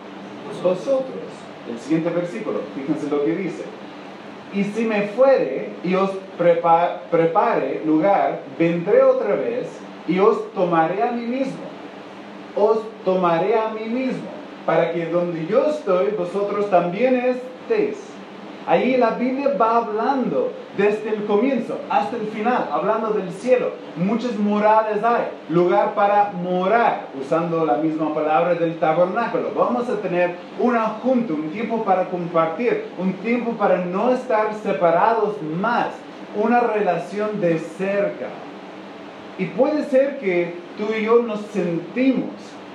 vosotros. 0.62 1.23
El 1.70 1.80
siguiente 1.80 2.10
versículo, 2.10 2.60
fíjense 2.76 3.10
lo 3.10 3.24
que 3.24 3.36
dice. 3.36 3.64
Y 4.54 4.64
si 4.66 4.86
me 4.86 5.04
fuere 5.08 5.70
y 5.84 5.96
os 5.96 6.12
prepa- 6.38 7.00
prepare 7.10 7.82
lugar, 7.86 8.42
vendré 8.60 9.02
otra 9.02 9.36
vez 9.36 9.68
y 10.08 10.20
os 10.20 10.52
tomaré 10.54 11.02
a 11.02 11.12
mí 11.12 11.26
mismo. 11.26 11.64
Os 12.56 12.80
tomaré 13.04 13.56
a 13.58 13.70
mí 13.70 13.90
mismo, 13.90 14.30
para 14.66 14.92
que 14.94 15.08
donde 15.08 15.48
yo 15.48 15.66
estoy, 15.66 16.12
vosotros 16.18 16.70
también 16.70 17.16
estéis. 17.16 17.98
Ahí 18.66 18.96
la 18.96 19.12
Biblia 19.12 19.56
va 19.60 19.78
hablando 19.78 20.54
desde 20.78 21.10
el 21.10 21.26
comienzo 21.26 21.78
hasta 21.90 22.16
el 22.16 22.28
final, 22.28 22.70
hablando 22.72 23.10
del 23.10 23.30
cielo. 23.32 23.72
Muchas 23.98 24.38
moradas 24.38 25.04
hay, 25.04 25.26
lugar 25.50 25.94
para 25.94 26.32
morar, 26.32 27.08
usando 27.20 27.66
la 27.66 27.78
misma 27.78 28.14
palabra 28.14 28.56
del 28.56 28.80
tabernáculo. 28.80 29.52
Vamos 29.56 29.90
a 29.90 29.98
tener 29.98 30.36
una 30.60 30.86
junta, 31.04 31.34
un 31.34 31.50
tiempo 31.50 31.84
para 31.84 32.06
compartir, 32.06 32.86
un 32.98 33.14
tiempo 33.14 33.52
para 33.52 33.78
no 33.80 34.12
estar 34.12 34.54
separados 34.54 35.36
más, 35.60 35.88
una 36.42 36.62
relación 36.62 37.42
de 37.42 37.60
cerca. 37.60 38.28
Y 39.38 39.46
puede 39.46 39.84
ser 39.86 40.20
que 40.20 40.56
tú 40.78 40.86
y 40.98 41.04
yo 41.04 41.22
nos 41.24 41.42
sentimos 41.48 42.32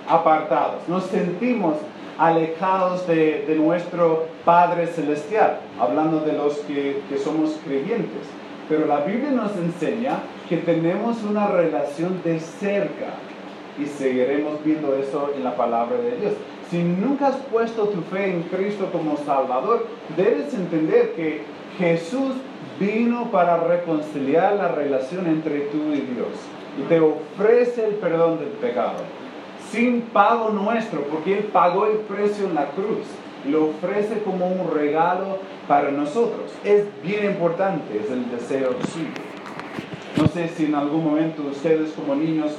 apartados, 0.06 0.86
nos 0.88 1.04
sentimos 1.04 1.76
alejados 2.18 3.06
de, 3.06 3.44
de 3.46 3.54
nuestro 3.54 4.26
Padre 4.44 4.88
Celestial, 4.88 5.60
hablando 5.78 6.20
de 6.20 6.32
los 6.32 6.58
que, 6.58 7.00
que 7.08 7.18
somos 7.18 7.58
creyentes. 7.64 8.26
Pero 8.68 8.86
la 8.86 9.00
Biblia 9.00 9.30
nos 9.30 9.56
enseña 9.56 10.18
que 10.48 10.58
tenemos 10.58 11.22
una 11.22 11.46
relación 11.46 12.20
de 12.22 12.40
cerca 12.40 13.14
y 13.80 13.86
seguiremos 13.86 14.62
viendo 14.64 14.94
eso 14.96 15.32
en 15.36 15.44
la 15.44 15.56
palabra 15.56 15.96
de 15.98 16.16
Dios. 16.16 16.32
Si 16.70 16.82
nunca 16.82 17.28
has 17.28 17.36
puesto 17.36 17.88
tu 17.88 18.02
fe 18.02 18.30
en 18.30 18.42
Cristo 18.42 18.90
como 18.92 19.16
Salvador, 19.16 19.86
debes 20.16 20.52
entender 20.52 21.12
que 21.12 21.42
Jesús 21.78 22.34
vino 22.78 23.30
para 23.30 23.56
reconciliar 23.56 24.54
la 24.56 24.68
relación 24.68 25.26
entre 25.26 25.60
tú 25.60 25.92
y 25.94 26.00
Dios 26.00 26.28
y 26.78 26.82
te 26.82 27.00
ofrece 27.00 27.86
el 27.86 27.94
perdón 27.94 28.38
del 28.38 28.48
pecado 28.48 28.98
sin 29.70 30.02
pago 30.02 30.50
nuestro, 30.50 31.02
porque 31.02 31.38
Él 31.38 31.44
pagó 31.52 31.86
el 31.86 31.98
precio 31.98 32.46
en 32.46 32.54
la 32.54 32.66
cruz 32.70 33.06
lo 33.48 33.66
ofrece 33.66 34.20
como 34.24 34.46
un 34.48 34.68
regalo 34.74 35.38
para 35.68 35.90
nosotros. 35.92 36.50
Es 36.64 36.84
bien 37.04 37.24
importante, 37.26 37.96
es 38.04 38.10
el 38.10 38.28
deseo 38.30 38.70
suyo. 38.92 39.06
No 40.16 40.26
sé 40.26 40.48
si 40.48 40.64
en 40.66 40.74
algún 40.74 41.04
momento 41.04 41.42
ustedes 41.48 41.92
como 41.92 42.16
niños 42.16 42.50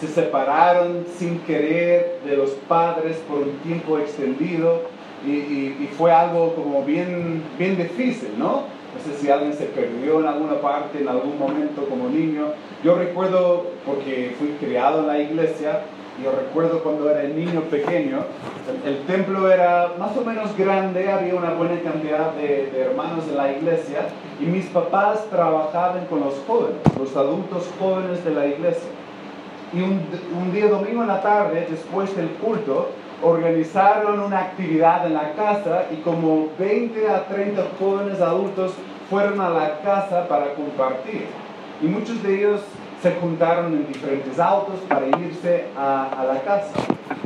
se 0.00 0.08
separaron 0.08 1.04
sin 1.16 1.38
querer 1.40 2.20
de 2.26 2.36
los 2.36 2.50
padres 2.68 3.18
por 3.28 3.38
un 3.38 3.56
tiempo 3.58 3.98
extendido 3.98 4.82
y, 5.24 5.30
y- 5.30 5.76
y 5.80 5.86
fue 5.96 6.12
algo 6.12 6.54
como 6.54 6.82
bien, 6.82 7.42
bien 7.56 7.76
difícil, 7.76 8.30
¿no? 8.36 8.64
No 8.96 9.02
sé 9.12 9.16
si 9.18 9.30
alguien 9.30 9.52
se 9.54 9.66
perdió 9.66 10.20
en 10.20 10.26
alguna 10.26 10.60
parte, 10.60 11.00
en 11.00 11.08
algún 11.08 11.38
momento 11.38 11.84
como 11.88 12.08
niño. 12.08 12.48
Yo 12.82 12.96
recuerdo, 12.96 13.66
porque 13.86 14.34
fui 14.38 14.48
criado 14.60 15.00
en 15.00 15.06
la 15.06 15.18
iglesia, 15.18 15.82
yo 16.22 16.32
recuerdo 16.32 16.82
cuando 16.82 17.10
era 17.10 17.22
niño 17.24 17.62
pequeño, 17.62 18.24
el, 18.84 18.92
el 18.92 19.06
templo 19.06 19.50
era 19.50 19.92
más 19.98 20.16
o 20.16 20.24
menos 20.24 20.56
grande, 20.56 21.10
había 21.10 21.34
una 21.34 21.52
buena 21.52 21.80
cantidad 21.80 22.32
de, 22.32 22.70
de 22.70 22.80
hermanos 22.80 23.24
en 23.28 23.36
la 23.36 23.52
iglesia 23.52 24.08
y 24.40 24.44
mis 24.44 24.66
papás 24.66 25.26
trabajaban 25.30 26.06
con 26.06 26.20
los 26.20 26.34
jóvenes, 26.46 26.80
los 26.98 27.14
adultos 27.16 27.68
jóvenes 27.78 28.24
de 28.24 28.30
la 28.30 28.46
iglesia. 28.46 28.88
Y 29.72 29.82
un, 29.82 30.00
un 30.40 30.52
día 30.52 30.68
domingo 30.68 31.02
en 31.02 31.08
la 31.08 31.20
tarde, 31.20 31.66
después 31.68 32.16
del 32.16 32.28
culto, 32.30 32.88
organizaron 33.22 34.20
una 34.20 34.40
actividad 34.40 35.06
en 35.06 35.14
la 35.14 35.32
casa 35.32 35.84
y 35.90 35.96
como 36.02 36.48
20 36.58 37.08
a 37.08 37.26
30 37.26 37.62
jóvenes 37.78 38.20
adultos 38.20 38.72
fueron 39.10 39.40
a 39.40 39.50
la 39.50 39.80
casa 39.80 40.28
para 40.28 40.54
compartir. 40.54 41.26
Y 41.82 41.86
muchos 41.86 42.22
de 42.22 42.38
ellos 42.38 42.60
se 43.02 43.12
juntaron 43.12 43.72
en 43.72 43.86
diferentes 43.86 44.38
autos 44.38 44.80
para 44.88 45.06
irse 45.06 45.66
a, 45.76 46.24
la 46.26 46.40
casa. 46.42 46.72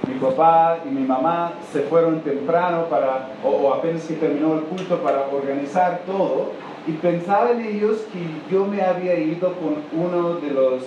Mi 0.07 0.15
papá 0.19 0.79
y 0.85 0.89
mi 0.89 1.07
mamá 1.07 1.53
se 1.73 1.81
fueron 1.83 2.21
temprano 2.21 2.85
para, 2.87 3.31
o, 3.45 3.49
o 3.49 3.75
apenas 3.75 4.03
que 4.05 4.15
terminó 4.15 4.55
el 4.55 4.63
culto 4.65 4.99
para 4.99 5.27
organizar 5.33 6.01
todo 6.07 6.51
y 6.87 6.93
pensaban 6.93 7.61
ellos 7.61 8.07
que 8.13 8.53
yo 8.53 8.65
me 8.65 8.83
había 8.83 9.19
ido 9.19 9.55
con 9.55 9.77
uno 9.93 10.35
de 10.35 10.51
los, 10.51 10.83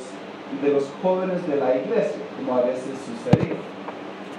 de 0.62 0.70
los 0.72 0.90
jóvenes 1.02 1.48
de 1.48 1.56
la 1.56 1.76
iglesia, 1.76 2.18
como 2.38 2.58
a 2.58 2.62
veces 2.62 2.94
sucedía. 3.06 3.56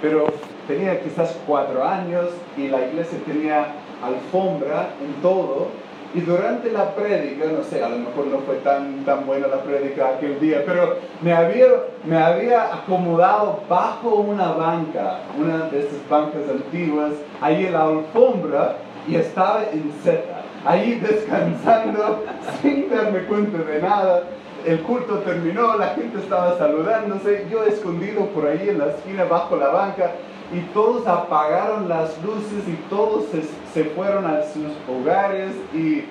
Pero 0.01 0.27
tenía 0.67 1.01
quizás 1.01 1.37
cuatro 1.47 1.83
años 1.83 2.29
y 2.57 2.67
la 2.67 2.85
iglesia 2.85 3.17
tenía 3.25 3.67
alfombra 4.03 4.89
en 5.01 5.21
todo 5.21 5.69
y 6.13 6.21
durante 6.21 6.71
la 6.71 6.95
prédica, 6.95 7.45
no 7.51 7.63
sé, 7.63 7.83
a 7.83 7.89
lo 7.89 7.97
mejor 7.97 8.27
no 8.27 8.39
fue 8.39 8.55
tan, 8.57 9.03
tan 9.03 9.25
buena 9.25 9.47
la 9.47 9.61
prédica 9.63 10.09
aquel 10.15 10.39
día, 10.39 10.63
pero 10.65 10.97
me 11.21 11.33
había, 11.33 11.67
me 12.05 12.17
había 12.17 12.73
acomodado 12.73 13.61
bajo 13.67 14.15
una 14.15 14.51
banca, 14.51 15.19
una 15.37 15.69
de 15.69 15.79
esas 15.79 16.07
bancas 16.09 16.41
antiguas, 16.49 17.11
ahí 17.41 17.65
en 17.65 17.73
la 17.73 17.83
alfombra 17.83 18.77
y 19.07 19.15
estaba 19.15 19.63
en 19.71 19.91
seta, 20.03 20.41
ahí 20.65 20.99
descansando 20.99 22.23
sin 22.61 22.89
darme 22.89 23.19
cuenta 23.25 23.57
de 23.57 23.81
nada. 23.81 24.23
El 24.65 24.81
culto 24.81 25.19
terminó, 25.19 25.77
la 25.77 25.89
gente 25.89 26.17
estaba 26.17 26.57
saludándose, 26.57 27.45
yo 27.51 27.63
escondido 27.65 28.25
por 28.27 28.47
ahí 28.47 28.69
en 28.69 28.79
la 28.79 28.87
esquina 28.87 29.25
bajo 29.25 29.57
la 29.57 29.67
banca 29.67 30.11
y 30.53 30.59
todos 30.73 31.07
apagaron 31.07 31.89
las 31.89 32.21
luces 32.23 32.67
y 32.67 32.75
todos 32.89 33.25
se, 33.31 33.43
se 33.73 33.89
fueron 33.91 34.25
a 34.25 34.43
sus 34.43 34.71
hogares 34.87 35.51
y 35.73 36.03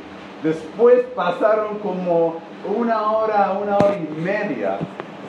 después 0.43 1.05
pasaron 1.15 1.79
como 1.79 2.37
una 2.77 3.03
hora, 3.13 3.59
una 3.61 3.77
hora 3.77 3.97
y 3.97 4.21
media 4.21 4.79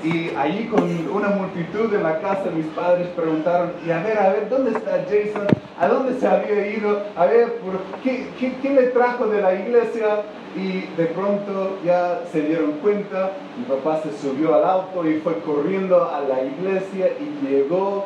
y 0.06 0.30
allí 0.38 0.66
con 0.68 0.84
una 1.12 1.30
multitud 1.30 1.92
en 1.94 2.04
la 2.04 2.20
casa 2.20 2.52
mis 2.56 2.68
padres 2.68 3.08
preguntaron, 3.16 3.74
y 3.86 3.90
a 3.90 4.04
ver, 4.04 4.18
a 4.20 4.30
ver, 4.30 4.50
¿dónde 4.50 4.72
está 4.72 5.04
Jason? 5.10 5.48
¿A 5.80 5.88
dónde 5.88 6.20
se 6.20 6.28
había 6.28 6.68
ido? 6.68 7.02
A 7.16 7.26
ver, 7.26 7.54
¿por 7.56 7.80
qué, 8.04 8.28
qué, 8.40 8.54
qué 8.62 8.70
le 8.70 8.84
trajo 8.88 9.26
de 9.28 9.42
la 9.42 9.56
iglesia? 9.56 10.22
Y 10.56 10.82
de 10.96 11.06
pronto 11.08 11.80
ya 11.84 12.22
se 12.32 12.42
dieron 12.42 12.74
cuenta, 12.84 13.32
mi 13.58 13.66
papá 13.66 14.02
se 14.04 14.16
subió 14.16 14.56
al 14.56 14.64
auto 14.64 15.10
y 15.10 15.20
fue 15.20 15.40
corriendo 15.40 16.10
a 16.10 16.22
la 16.22 16.44
iglesia 16.44 17.10
y 17.20 17.46
llegó 17.46 18.06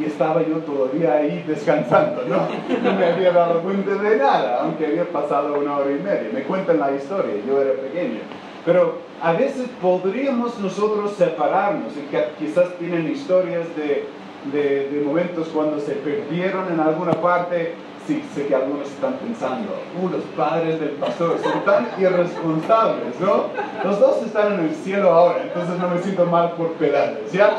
y 0.00 0.04
estaba 0.06 0.42
yo 0.42 0.56
todavía 0.58 1.14
ahí 1.14 1.44
descansando, 1.46 2.22
¿no? 2.26 2.48
No 2.82 2.98
me 2.98 3.06
había 3.06 3.32
dado 3.32 3.60
cuenta 3.60 3.94
de 3.94 4.16
nada, 4.16 4.62
aunque 4.62 4.86
había 4.86 5.04
pasado 5.04 5.58
una 5.58 5.76
hora 5.76 5.90
y 5.90 6.02
media. 6.02 6.30
Me 6.32 6.42
cuentan 6.42 6.80
la 6.80 6.92
historia, 6.92 7.34
yo 7.46 7.60
era 7.60 7.72
pequeño. 7.80 8.20
Pero 8.64 8.98
a 9.22 9.32
veces 9.32 9.68
podríamos 9.80 10.58
nosotros 10.58 11.12
separarnos, 11.12 11.92
y 11.96 12.06
quizás 12.38 12.74
tienen 12.78 13.10
historias 13.10 13.66
de, 13.76 14.06
de, 14.52 14.88
de 14.90 15.00
momentos 15.04 15.48
cuando 15.48 15.78
se 15.78 15.92
perdieron 15.92 16.72
en 16.72 16.80
alguna 16.80 17.12
parte. 17.12 17.74
Sí, 18.06 18.24
sé 18.34 18.46
que 18.46 18.54
algunos 18.54 18.88
están 18.88 19.12
pensando, 19.18 19.72
uh, 20.02 20.08
los 20.08 20.22
padres 20.36 20.80
del 20.80 20.92
pastor 20.92 21.36
son 21.40 21.64
tan 21.64 21.86
irresponsables, 21.96 23.20
¿no? 23.20 23.44
Los 23.84 24.00
dos 24.00 24.22
están 24.24 24.54
en 24.54 24.60
el 24.60 24.74
cielo 24.74 25.10
ahora, 25.10 25.42
entonces 25.44 25.78
no 25.78 25.88
me 25.88 25.98
siento 25.98 26.24
mal 26.24 26.52
por 26.52 26.72
pelarles, 26.72 27.30
¿ya? 27.30 27.50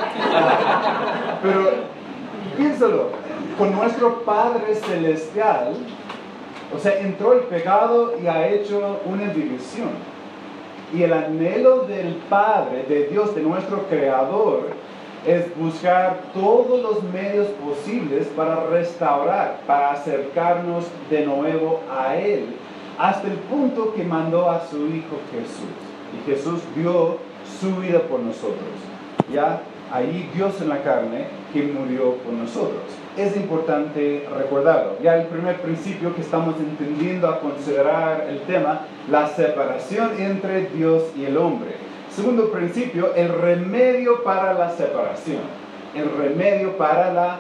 Pero 1.42 1.70
piénsalo, 2.58 3.10
con 3.58 3.72
nuestro 3.74 4.24
Padre 4.24 4.76
Celestial, 4.76 5.76
o 6.76 6.80
sea, 6.80 7.00
entró 7.00 7.34
el 7.34 7.42
pecado 7.42 8.14
y 8.22 8.28
ha 8.28 8.48
hecho 8.48 9.00
una 9.06 9.28
división. 9.34 9.90
Y 10.94 11.04
el 11.04 11.14
anhelo 11.14 11.86
del 11.86 12.16
Padre, 12.30 12.86
de 12.88 13.08
Dios, 13.08 13.36
de 13.36 13.42
nuestro 13.42 13.84
Creador, 13.88 14.70
es 15.26 15.56
buscar 15.58 16.20
todos 16.34 16.82
los 16.82 17.04
medios 17.04 17.48
posibles 17.48 18.28
para 18.36 18.66
restaurar, 18.66 19.62
para 19.68 19.92
acercarnos 19.92 20.86
de 21.10 21.26
nuevo 21.26 21.82
a 21.96 22.16
Él, 22.16 22.56
hasta 22.98 23.28
el 23.28 23.38
punto 23.38 23.94
que 23.94 24.04
mandó 24.04 24.50
a 24.50 24.66
su 24.66 24.88
Hijo 24.88 25.20
Jesús. 25.32 25.70
y 26.14 26.30
Jesús 26.30 26.62
dio 26.76 27.18
su 27.60 27.76
vida 27.78 28.00
por 28.00 28.20
nosotros. 28.20 28.58
Ya 29.32 29.62
ahí 29.92 30.30
Dios 30.34 30.62
en 30.62 30.70
la 30.70 30.82
carne 30.82 31.26
que 31.54 31.64
murió 31.64 32.16
por 32.16 32.34
nosotros. 32.34 32.82
Es 33.18 33.36
importante 33.36 34.28
recordarlo. 34.38 34.98
Ya 35.04 35.18
el 35.18 35.28
primer 35.28 35.58
principio 35.62 36.16
que 36.16 36.22
estamos 36.22 36.56
entendiendo 36.60 37.28
a 37.28 37.40
considerar 37.40 38.26
el 38.30 38.40
tema, 38.42 38.82
la 39.10 39.28
separación 39.28 40.12
entre 40.20 40.68
Dios 40.68 41.04
y 41.18 41.26
el 41.26 41.38
hombre. 41.38 41.72
Segundo 42.10 42.52
principio, 42.52 43.14
el 43.16 43.30
remedio 43.30 44.24
para 44.24 44.54
la 44.54 44.70
separación. 44.72 45.40
El 45.96 46.10
remedio 46.18 46.78
para 46.78 47.14
la 47.14 47.38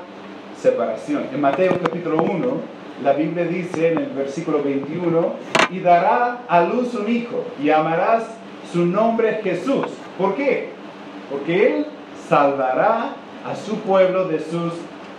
separación. 0.57 1.25
En 1.33 1.41
Mateo 1.41 1.77
capítulo 1.81 2.21
1, 2.21 2.81
la 3.03 3.13
Biblia 3.13 3.45
dice 3.45 3.93
en 3.93 3.97
el 3.97 4.09
versículo 4.11 4.61
21, 4.61 5.33
y 5.71 5.79
dará 5.79 6.43
a 6.47 6.61
luz 6.65 6.93
un 6.93 7.09
hijo, 7.09 7.45
y 7.61 7.69
amarás 7.69 8.25
su 8.71 8.85
nombre 8.85 9.39
Jesús. 9.43 9.87
¿Por 10.17 10.35
qué? 10.35 10.69
Porque 11.29 11.67
él 11.67 11.85
salvará 12.31 13.13
a 13.45 13.55
su 13.57 13.75
pueblo 13.79 14.29
de 14.29 14.39
sus 14.39 14.71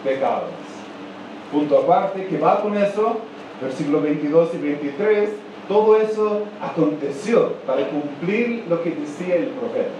pecados. 0.02 0.48
Punto 1.52 1.80
aparte, 1.80 2.26
que 2.26 2.38
va 2.38 2.62
con 2.62 2.74
eso, 2.74 3.18
versículo 3.60 4.00
22 4.00 4.54
y 4.54 4.56
23, 4.56 5.30
todo 5.68 5.98
eso 5.98 6.44
aconteció 6.62 7.52
para 7.66 7.86
cumplir 7.88 8.64
lo 8.66 8.82
que 8.82 8.92
decía 8.92 9.36
el 9.36 9.48
profeta. 9.48 9.90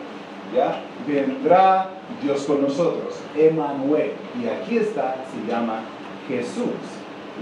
¿Ya? 0.56 0.80
Vendrá 1.06 1.90
Dios 2.22 2.44
con 2.44 2.62
nosotros, 2.62 3.20
Emanuel. 3.36 4.12
Y 4.42 4.48
aquí 4.48 4.78
está, 4.78 5.16
se 5.30 5.52
llama 5.52 5.80
Jesús. 6.28 6.80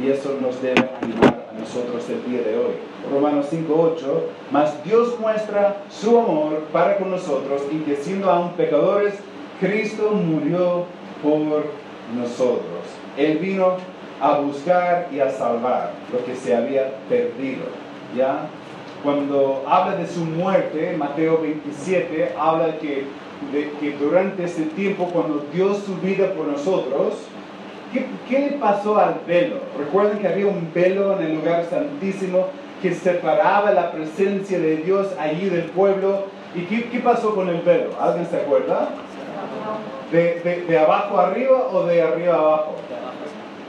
Y 0.02 0.10
eso 0.10 0.36
nos 0.40 0.60
debe 0.60 0.90
animar 1.00 1.46
a 1.48 1.58
nosotros 1.58 2.08
el 2.08 2.28
día 2.28 2.42
de 2.42 2.58
hoy. 2.58 2.74
Romanos 3.12 3.46
5.8, 3.52 3.98
mas 4.50 4.82
Dios 4.82 5.18
muestra 5.20 5.76
su 5.88 6.18
amor 6.18 6.64
para 6.72 6.98
con 6.98 7.12
nosotros 7.12 7.62
y 7.70 7.78
que 7.78 7.96
siendo 7.96 8.30
aún 8.30 8.52
pecadores, 8.54 9.14
Cristo 9.60 10.12
murió 10.12 10.86
por 11.22 11.66
nosotros. 12.16 12.80
Él 13.16 13.38
vino 13.38 13.76
a 14.20 14.38
buscar 14.38 15.08
y 15.12 15.20
a 15.20 15.30
salvar 15.30 15.92
lo 16.12 16.24
que 16.24 16.34
se 16.34 16.56
había 16.56 16.94
perdido. 17.08 17.64
¿Ya? 18.16 18.48
Cuando 19.04 19.62
habla 19.66 19.96
de 19.96 20.06
su 20.06 20.24
muerte, 20.24 20.94
Mateo 20.98 21.40
27, 21.42 22.34
habla 22.38 22.78
que, 22.78 23.04
de, 23.52 23.70
que 23.80 23.96
durante 23.98 24.44
ese 24.44 24.62
tiempo, 24.62 25.06
cuando 25.12 25.46
dio 25.52 25.74
su 25.74 25.96
vida 25.96 26.32
por 26.34 26.46
nosotros, 26.46 27.14
¿qué, 27.92 28.06
¿qué 28.28 28.50
le 28.50 28.52
pasó 28.58 28.98
al 28.98 29.20
velo? 29.26 29.56
Recuerden 29.78 30.18
que 30.18 30.28
había 30.28 30.46
un 30.46 30.70
velo 30.74 31.18
en 31.18 31.26
el 31.26 31.34
lugar 31.36 31.64
santísimo 31.70 32.48
que 32.82 32.94
separaba 32.94 33.72
la 33.72 33.92
presencia 33.92 34.58
de 34.58 34.78
Dios 34.78 35.08
allí 35.18 35.48
del 35.48 35.64
pueblo. 35.64 36.24
¿Y 36.54 36.62
qué, 36.62 36.84
qué 36.90 36.98
pasó 36.98 37.34
con 37.34 37.48
el 37.48 37.60
velo? 37.60 37.90
¿Alguien 38.00 38.26
se 38.26 38.36
acuerda? 38.36 38.88
¿De, 40.10 40.40
de, 40.40 40.64
de 40.66 40.78
abajo 40.78 41.18
arriba 41.18 41.68
o 41.72 41.84
de 41.84 42.02
arriba 42.02 42.34
abajo? 42.34 42.74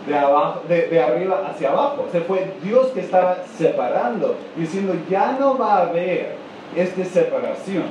De, 0.08 0.18
abajo, 0.18 0.62
de, 0.68 0.88
de, 0.88 1.00
arriba 1.00 1.44
hacia 1.48 1.70
abajo. 1.70 2.06
O 2.08 2.12
sea, 2.12 2.22
fue 2.22 2.54
Dios 2.64 2.88
que 2.88 3.02
estaba 3.02 3.38
separando, 3.58 4.36
diciendo, 4.56 4.96
ya 5.10 5.38
no 5.40 5.58
va 5.58 5.78
a 5.78 5.82
haber 5.84 6.36
esta 6.76 7.06
separación. 7.06 7.84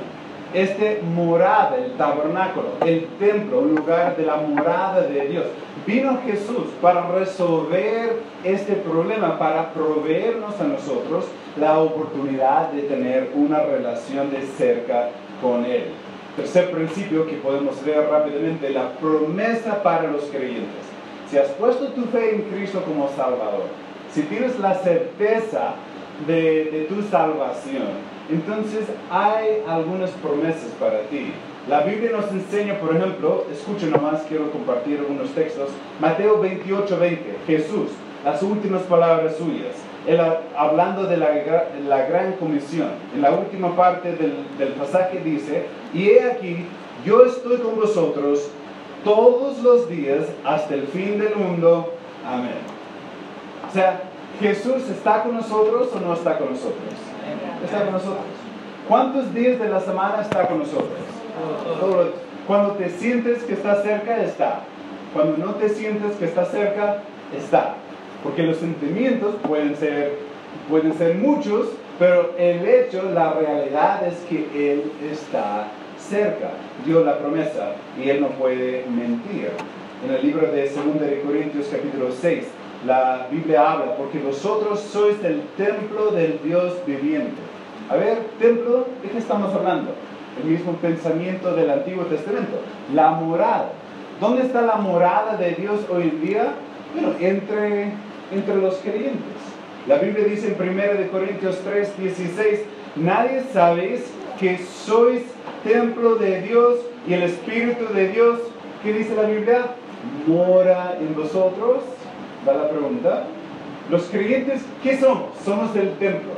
Este 0.53 1.01
morada, 1.01 1.77
el 1.77 1.93
tabernáculo, 1.93 2.67
el 2.85 3.05
templo, 3.17 3.59
un 3.59 3.75
lugar 3.75 4.17
de 4.17 4.25
la 4.25 4.35
morada 4.35 5.01
de 5.01 5.27
Dios. 5.27 5.45
Vino 5.87 6.19
Jesús 6.25 6.65
para 6.81 7.07
resolver 7.07 8.17
este 8.43 8.73
problema, 8.73 9.39
para 9.39 9.71
proveernos 9.71 10.59
a 10.59 10.65
nosotros 10.65 11.25
la 11.57 11.79
oportunidad 11.79 12.69
de 12.71 12.81
tener 12.81 13.31
una 13.33 13.61
relación 13.61 14.29
de 14.29 14.41
cerca 14.41 15.09
con 15.41 15.63
Él. 15.63 15.85
Tercer 16.35 16.71
principio 16.71 17.27
que 17.27 17.35
podemos 17.35 17.83
ver 17.83 18.07
rápidamente, 18.09 18.69
la 18.69 18.93
promesa 18.93 19.83
para 19.83 20.09
los 20.09 20.23
creyentes. 20.25 20.85
Si 21.29 21.37
has 21.37 21.49
puesto 21.49 21.87
tu 21.89 22.05
fe 22.05 22.35
en 22.35 22.41
Cristo 22.43 22.81
como 22.83 23.09
Salvador, 23.09 23.65
si 24.13 24.21
tienes 24.23 24.57
la 24.59 24.75
certeza 24.75 25.75
de, 26.27 26.87
tu 26.87 27.01
salvación, 27.03 27.89
entonces 28.29 28.85
hay 29.09 29.61
algunas 29.67 30.11
promesas 30.11 30.71
para 30.79 31.01
ti. 31.03 31.33
La 31.69 31.81
Biblia 31.81 32.11
nos 32.11 32.31
enseña, 32.31 32.79
por 32.79 32.95
ejemplo, 32.95 33.45
escuchen 33.51 33.91
nomás, 33.91 34.21
quiero 34.23 34.51
compartir 34.51 34.99
algunos 34.99 35.29
textos. 35.31 35.69
Mateo 35.99 36.39
28, 36.39 36.97
20, 36.97 37.35
Jesús, 37.45 37.89
las 38.23 38.41
últimas 38.41 38.83
palabras 38.83 39.35
suyas. 39.35 39.75
Hablando 40.57 41.03
de 41.03 41.17
la, 41.17 41.29
la, 41.87 42.05
gran 42.07 42.33
comisión, 42.33 42.89
en 43.13 43.21
la 43.21 43.31
última 43.31 43.75
parte 43.75 44.13
del, 44.13 44.33
del 44.57 44.69
pasaje 44.69 45.19
dice, 45.23 45.67
y 45.93 46.09
he 46.09 46.23
aquí, 46.23 46.65
yo 47.05 47.23
estoy 47.25 47.57
con 47.57 47.75
vosotros 47.75 48.49
todos 49.03 49.59
los 49.59 49.89
días 49.89 50.25
hasta 50.43 50.73
el 50.73 50.87
fin 50.87 51.19
del 51.19 51.35
mundo. 51.35 51.93
Amén. 52.25 52.51
O 53.67 53.73
sea, 53.73 54.01
Jesús 54.39 54.89
está 54.89 55.23
con 55.23 55.35
nosotros 55.35 55.89
o 55.95 55.99
no 55.99 56.13
está 56.13 56.37
con 56.37 56.51
nosotros. 56.51 56.81
Está 57.63 57.83
con 57.83 57.93
nosotros. 57.93 58.25
¿Cuántos 58.87 59.33
días 59.33 59.59
de 59.59 59.69
la 59.69 59.79
semana 59.79 60.21
está 60.21 60.47
con 60.47 60.59
nosotros? 60.59 60.99
Cuando 62.47 62.73
te 62.73 62.89
sientes 62.89 63.43
que 63.43 63.53
está 63.53 63.81
cerca, 63.81 64.21
está. 64.23 64.61
Cuando 65.13 65.37
no 65.37 65.53
te 65.55 65.69
sientes 65.69 66.15
que 66.17 66.25
está 66.25 66.45
cerca, 66.45 66.97
está. 67.35 67.75
Porque 68.23 68.43
los 68.43 68.57
sentimientos 68.57 69.35
pueden 69.47 69.75
ser, 69.75 70.13
pueden 70.69 70.93
ser 70.93 71.15
muchos, 71.15 71.69
pero 71.97 72.33
el 72.37 72.67
hecho, 72.67 73.03
la 73.13 73.33
realidad 73.33 74.05
es 74.07 74.15
que 74.29 74.73
Él 74.73 74.91
está 75.11 75.67
cerca. 75.97 76.51
Dio 76.85 77.03
la 77.03 77.17
promesa 77.17 77.73
y 77.97 78.09
Él 78.09 78.21
no 78.21 78.29
puede 78.29 78.85
mentir. 78.89 79.49
En 80.05 80.15
el 80.15 80.21
libro 80.23 80.51
de 80.51 80.67
2 80.67 80.99
de 80.99 81.21
Corintios 81.21 81.67
capítulo 81.71 82.11
6, 82.11 82.47
la 82.85 83.27
Biblia 83.29 83.71
habla, 83.71 83.95
porque 83.95 84.17
vosotros 84.17 84.79
sois 84.79 85.23
el 85.23 85.41
templo 85.55 86.11
del 86.11 86.39
Dios 86.43 86.73
viviente. 86.87 87.39
A 87.89 87.95
ver, 87.95 88.19
templo, 88.39 88.87
¿de 89.03 89.09
qué 89.09 89.17
estamos 89.17 89.53
hablando? 89.53 89.91
El 90.41 90.49
mismo 90.49 90.73
pensamiento 90.73 91.53
del 91.53 91.69
Antiguo 91.69 92.05
Testamento. 92.05 92.61
La 92.95 93.11
morada. 93.11 93.73
¿Dónde 94.19 94.43
está 94.43 94.61
la 94.61 94.77
morada 94.77 95.37
de 95.37 95.51
Dios 95.51 95.81
hoy 95.91 96.03
en 96.03 96.21
día? 96.21 96.53
Bueno, 96.93 97.13
entre, 97.19 97.91
entre 98.31 98.55
los 98.55 98.75
creyentes. 98.75 99.37
La 99.87 99.97
Biblia 99.97 100.25
dice 100.25 100.55
en 100.57 100.69
1 100.69 101.11
Corintios 101.11 101.59
3, 101.63 101.97
16, 101.97 102.59
nadie 102.97 103.43
sabéis 103.51 104.01
que 104.39 104.57
sois 104.57 105.23
templo 105.63 106.15
de 106.15 106.41
Dios 106.41 106.79
y 107.07 107.13
el 107.13 107.23
Espíritu 107.23 107.93
de 107.93 108.09
Dios, 108.09 108.39
¿qué 108.83 108.93
dice 108.93 109.15
la 109.15 109.23
Biblia? 109.23 109.75
Mora 110.27 110.97
en 110.99 111.15
vosotros. 111.15 111.83
Va 112.47 112.53
la 112.53 112.69
pregunta. 112.69 113.23
Los 113.89 114.03
creyentes, 114.03 114.61
¿qué 114.83 114.97
somos? 114.97 115.31
Somos 115.43 115.75
el 115.75 115.93
templo. 115.97 116.31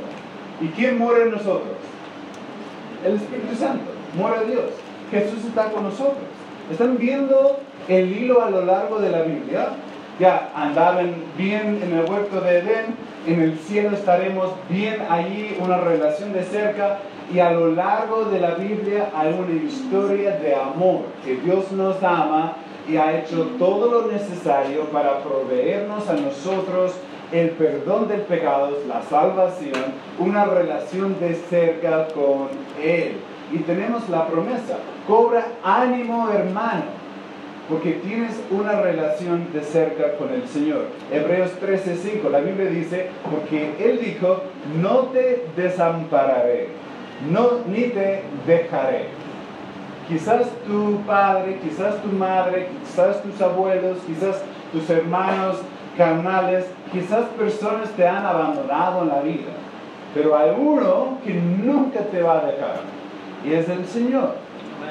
¿Y 0.60 0.68
quién 0.68 0.98
mora 0.98 1.22
en 1.22 1.30
nosotros? 1.30 1.76
El 3.04 3.14
Espíritu 3.14 3.54
Santo. 3.56 3.84
Mora 4.16 4.42
Dios. 4.44 4.64
Jesús 5.10 5.44
está 5.46 5.70
con 5.70 5.84
nosotros. 5.84 6.16
¿Están 6.70 6.98
viendo 6.98 7.58
el 7.88 8.16
hilo 8.16 8.42
a 8.42 8.50
lo 8.50 8.64
largo 8.64 8.98
de 9.00 9.10
la 9.10 9.22
Biblia? 9.22 9.68
Ya 10.18 10.50
andaban 10.54 11.14
bien 11.36 11.80
en 11.82 11.92
el 11.98 12.08
huerto 12.08 12.40
de 12.40 12.58
Edén, 12.58 12.96
en 13.26 13.40
el 13.40 13.58
cielo 13.58 13.96
estaremos 13.96 14.50
bien 14.68 14.98
allí, 15.10 15.56
una 15.60 15.78
relación 15.78 16.32
de 16.32 16.44
cerca, 16.44 16.98
y 17.32 17.40
a 17.40 17.50
lo 17.50 17.72
largo 17.72 18.26
de 18.26 18.38
la 18.38 18.54
Biblia 18.54 19.10
hay 19.16 19.32
una 19.32 19.62
historia 19.62 20.36
de 20.36 20.54
amor, 20.54 21.02
que 21.24 21.36
Dios 21.36 21.72
nos 21.72 22.02
ama 22.02 22.52
y 22.88 22.96
ha 22.96 23.18
hecho 23.18 23.48
todo 23.58 23.90
lo 23.90 24.12
necesario 24.12 24.84
para 24.90 25.20
proveernos 25.20 26.08
a 26.08 26.14
nosotros 26.14 26.92
el 27.32 27.50
perdón 27.50 28.06
del 28.06 28.20
pecado, 28.20 28.78
la 28.86 29.02
salvación, 29.02 29.94
una 30.18 30.44
relación 30.44 31.18
de 31.18 31.34
cerca 31.34 32.08
con 32.08 32.48
Él. 32.82 33.16
Y 33.52 33.58
tenemos 33.58 34.08
la 34.08 34.26
promesa, 34.26 34.78
cobra 35.06 35.46
ánimo 35.62 36.28
hermano, 36.30 36.84
porque 37.68 37.92
tienes 37.92 38.38
una 38.50 38.80
relación 38.80 39.52
de 39.52 39.62
cerca 39.62 40.16
con 40.16 40.32
el 40.32 40.46
Señor. 40.48 40.86
Hebreos 41.10 41.52
13:5, 41.60 42.28
la 42.30 42.40
Biblia 42.40 42.66
dice, 42.66 43.10
porque 43.30 43.74
Él 43.78 44.00
dijo, 44.04 44.42
no 44.80 45.06
te 45.12 45.46
desampararé, 45.56 46.68
no, 47.30 47.60
ni 47.66 47.84
te 47.84 48.22
dejaré. 48.46 49.06
Quizás 50.08 50.46
tu 50.66 51.00
padre, 51.06 51.58
quizás 51.62 52.02
tu 52.02 52.08
madre, 52.08 52.68
quizás 52.84 53.22
tus 53.22 53.40
abuelos, 53.40 53.98
quizás 54.06 54.42
tus 54.70 54.88
hermanos 54.90 55.56
carnales, 55.96 56.66
quizás 56.92 57.24
personas 57.38 57.88
te 57.90 58.06
han 58.06 58.26
abandonado 58.26 59.02
en 59.02 59.08
la 59.08 59.20
vida, 59.20 59.52
pero 60.12 60.36
hay 60.36 60.50
uno 60.58 61.18
que 61.24 61.32
nunca 61.32 62.00
te 62.00 62.20
va 62.20 62.40
a 62.40 62.46
dejar, 62.46 62.80
y 63.44 63.54
es 63.54 63.68
el 63.68 63.86
Señor. 63.86 64.34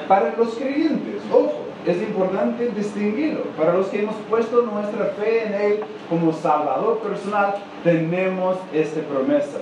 Para 0.08 0.34
los 0.36 0.54
creyentes, 0.56 1.22
ojo, 1.32 1.63
es 1.86 2.02
importante 2.02 2.70
distinguirlo. 2.70 3.42
Para 3.56 3.74
los 3.74 3.88
que 3.88 4.02
hemos 4.02 4.16
puesto 4.28 4.62
nuestra 4.62 5.06
fe 5.18 5.46
en 5.46 5.54
Él 5.54 5.80
como 6.08 6.32
Salvador 6.32 6.98
personal, 6.98 7.54
tenemos 7.82 8.56
esta 8.72 9.00
promesa. 9.00 9.58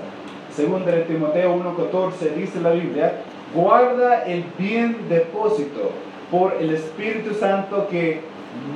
Según 0.54 0.84
de 0.84 1.02
Timoteo 1.02 1.56
1.14 1.56 2.34
dice 2.34 2.60
la 2.60 2.70
Biblia, 2.70 3.22
Guarda 3.54 4.24
el 4.24 4.44
bien 4.58 5.08
depósito 5.10 5.90
por 6.30 6.54
el 6.54 6.70
Espíritu 6.74 7.34
Santo 7.34 7.86
que 7.88 8.22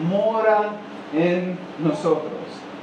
mora 0.07 0.73
en 1.15 1.59
nosotros. 1.83 2.33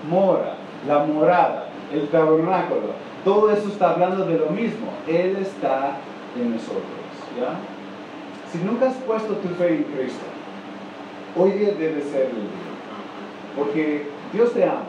Mora, 0.10 0.56
la 0.88 1.04
morada, 1.04 1.67
el 1.93 2.08
tabernáculo. 2.10 2.93
Todo 3.23 3.52
eso 3.52 3.67
está 3.67 3.91
hablando 3.91 4.26
de 4.26 4.39
lo 4.39 4.47
mismo. 4.47 4.88
Él 5.08 5.38
está 5.39 5.97
en 6.36 6.52
nosotros. 6.52 6.84
¿ya? 7.39 7.60
Si 8.52 8.58
nunca 8.65 8.89
has 8.89 8.95
puesto 8.95 9.36
tu 9.36 9.49
fe 9.49 9.76
en 9.76 9.84
Cristo, 9.84 10.26
hoy 11.35 11.51
día 11.51 11.69
debe 11.77 12.01
ser 12.01 12.27
el 12.27 12.31
día. 12.31 12.63
Porque 13.55 14.07
Dios 14.31 14.53
te 14.53 14.63
ama. 14.63 14.83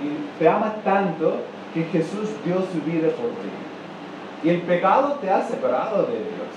Y 0.00 0.38
te 0.38 0.48
ama 0.48 0.76
tanto 0.84 1.36
que 1.74 1.84
Jesús 1.84 2.30
dio 2.44 2.56
su 2.72 2.80
vida 2.84 3.08
por 3.10 3.30
ti. 3.30 3.50
Y 4.44 4.50
el 4.50 4.62
pecado 4.62 5.18
te 5.20 5.30
ha 5.30 5.42
separado 5.42 6.02
de 6.02 6.18
Dios. 6.18 6.48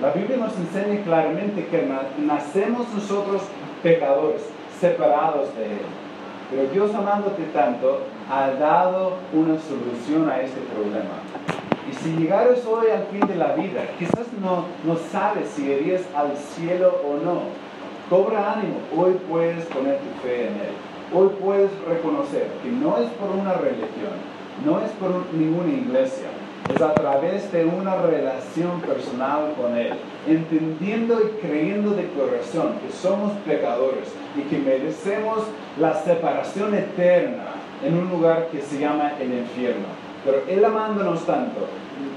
La 0.00 0.10
Biblia 0.12 0.38
nos 0.38 0.56
enseña 0.56 1.02
claramente 1.04 1.66
que 1.66 1.86
nacemos 2.18 2.86
nosotros 2.94 3.42
pecadores, 3.82 4.42
separados 4.80 5.54
de 5.56 5.64
Él. 5.64 5.86
Pero 6.50 6.70
Dios 6.72 6.94
amándote 6.94 7.42
tanto, 7.52 8.00
ha 8.30 8.50
dado 8.52 9.18
una 9.32 9.58
solución 9.60 10.30
a 10.30 10.40
este 10.40 10.60
problema. 10.74 11.20
Y 11.90 11.94
si 11.94 12.16
llegares 12.16 12.64
hoy 12.66 12.86
al 12.90 13.04
fin 13.06 13.26
de 13.26 13.36
la 13.36 13.54
vida, 13.54 13.82
quizás 13.98 14.26
no, 14.40 14.64
no 14.84 14.96
sabes 15.10 15.48
si 15.50 15.70
irías 15.70 16.02
al 16.16 16.36
cielo 16.36 17.00
o 17.04 17.22
no. 17.24 17.42
Cobra 18.10 18.54
ánimo, 18.54 18.80
hoy 18.96 19.12
puedes 19.30 19.64
poner 19.66 19.98
tu 19.98 20.26
fe 20.26 20.48
en 20.48 20.54
Él. 20.54 20.74
Hoy 21.14 21.28
puedes 21.40 21.70
reconocer 21.88 22.48
que 22.60 22.68
no 22.68 22.98
es 22.98 23.08
por 23.10 23.30
una 23.30 23.52
religión, 23.52 24.18
no 24.66 24.80
es 24.80 24.90
por 24.98 25.32
ninguna 25.32 25.72
iglesia, 25.72 26.26
es 26.74 26.82
a 26.82 26.92
través 26.92 27.52
de 27.52 27.64
una 27.66 28.02
relación 28.02 28.80
personal 28.80 29.54
con 29.56 29.76
Él, 29.76 29.92
entendiendo 30.26 31.20
y 31.20 31.40
creyendo 31.40 31.90
de 31.90 32.08
corazón 32.08 32.80
que 32.84 32.92
somos 32.92 33.30
pecadores 33.46 34.12
y 34.36 34.40
que 34.40 34.58
merecemos 34.58 35.44
la 35.78 35.94
separación 35.94 36.74
eterna 36.74 37.44
en 37.84 37.96
un 37.96 38.10
lugar 38.10 38.48
que 38.50 38.60
se 38.60 38.80
llama 38.80 39.12
el 39.20 39.32
infierno. 39.32 39.86
Pero 40.24 40.42
Él 40.48 40.64
amándonos 40.64 41.24
tanto, 41.26 41.60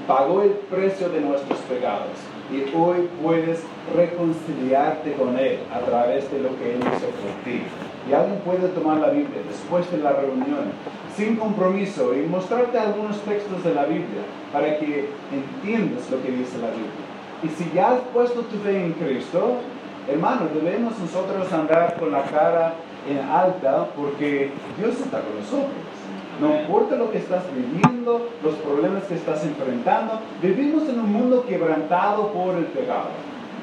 pagó 0.08 0.42
el 0.42 0.50
precio 0.50 1.08
de 1.10 1.20
nuestros 1.20 1.60
pecados 1.60 2.33
y 2.54 2.72
hoy 2.76 3.08
puedes 3.22 3.62
reconciliarte 3.94 5.12
con 5.14 5.36
Él 5.36 5.58
a 5.72 5.80
través 5.80 6.30
de 6.30 6.38
lo 6.38 6.56
que 6.56 6.74
Él 6.74 6.80
hizo 6.80 7.08
por 7.20 7.32
ti. 7.44 7.62
Y 8.08 8.12
alguien 8.12 8.38
puede 8.44 8.68
tomar 8.68 8.98
la 8.98 9.08
Biblia 9.08 9.40
después 9.48 9.90
de 9.90 9.98
la 9.98 10.12
reunión, 10.12 10.70
sin 11.16 11.36
compromiso, 11.36 12.14
y 12.14 12.26
mostrarte 12.26 12.78
algunos 12.78 13.18
textos 13.22 13.64
de 13.64 13.74
la 13.74 13.86
Biblia 13.86 14.22
para 14.52 14.78
que 14.78 15.08
entiendas 15.32 16.10
lo 16.10 16.22
que 16.22 16.30
dice 16.30 16.58
la 16.58 16.68
Biblia. 16.68 17.04
Y 17.42 17.48
si 17.48 17.70
ya 17.74 17.92
has 17.92 18.00
puesto 18.12 18.42
tu 18.42 18.56
fe 18.58 18.84
en 18.84 18.92
Cristo, 18.92 19.56
hermano, 20.08 20.48
debemos 20.54 20.98
nosotros 20.98 21.52
andar 21.52 21.96
con 21.98 22.12
la 22.12 22.22
cara 22.22 22.74
en 23.08 23.18
alta 23.18 23.86
porque 23.96 24.50
Dios 24.78 25.00
está 25.00 25.20
con 25.20 25.36
nosotros. 25.40 25.84
No 26.40 26.60
importa 26.60 26.96
lo 26.96 27.10
que 27.10 27.18
estás 27.18 27.44
viviendo, 27.54 28.28
los 28.42 28.54
problemas 28.56 29.04
que 29.04 29.14
estás 29.14 29.44
enfrentando, 29.44 30.20
vivimos 30.42 30.88
en 30.88 31.00
un 31.00 31.12
mundo 31.12 31.44
quebrantado 31.46 32.32
por 32.32 32.56
el 32.56 32.64
pecado. 32.66 33.10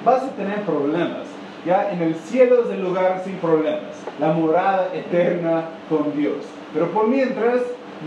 Vas 0.05 0.23
a 0.23 0.29
tener 0.29 0.61
problemas. 0.61 1.27
Ya 1.65 1.91
en 1.91 2.01
el 2.01 2.15
cielo 2.15 2.63
es 2.63 2.71
el 2.71 2.81
lugar 2.81 3.21
sin 3.23 3.35
problemas, 3.35 3.95
la 4.19 4.33
morada 4.33 4.89
eterna 4.93 5.65
con 5.89 6.15
Dios. 6.17 6.37
Pero 6.73 6.87
por 6.89 7.07
mientras 7.07 7.61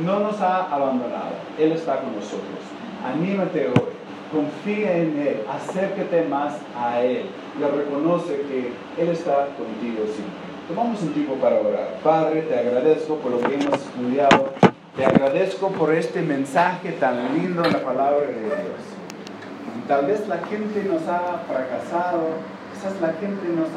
no 0.04 0.18
nos 0.18 0.40
ha 0.40 0.64
abandonado, 0.74 1.34
Él 1.58 1.70
está 1.70 2.00
con 2.00 2.16
nosotros. 2.16 2.58
Anímate 3.06 3.68
hoy, 3.68 3.92
confía 4.32 4.96
en 4.96 5.18
Él, 5.18 5.42
acércate 5.48 6.24
más 6.24 6.56
a 6.76 7.00
Él 7.02 7.26
y 7.56 7.62
reconoce 7.62 8.40
que 8.48 8.72
Él 9.00 9.10
está 9.10 9.46
contigo 9.56 10.04
siempre. 10.06 10.43
Tomamos 10.68 11.02
un 11.02 11.12
tiempo 11.12 11.34
para 11.34 11.60
orar. 11.60 11.98
Padre, 12.02 12.40
te 12.42 12.58
agradezco 12.58 13.16
por 13.16 13.32
lo 13.32 13.38
que 13.40 13.54
hemos 13.54 13.74
estudiado. 13.74 14.48
Te 14.96 15.04
agradezco 15.04 15.68
por 15.68 15.92
este 15.92 16.22
mensaje 16.22 16.92
tan 16.92 17.34
lindo 17.34 17.62
en 17.62 17.72
la 17.72 17.80
palabra 17.80 18.20
de 18.20 18.32
Dios. 18.32 18.80
tal 19.86 20.06
vez 20.06 20.26
la 20.26 20.38
gente 20.38 20.84
nos 20.84 21.06
ha 21.06 21.42
fracasado, 21.46 22.28
quizás 22.72 22.98
la 23.02 23.12
gente 23.12 23.46
nos 23.54 23.68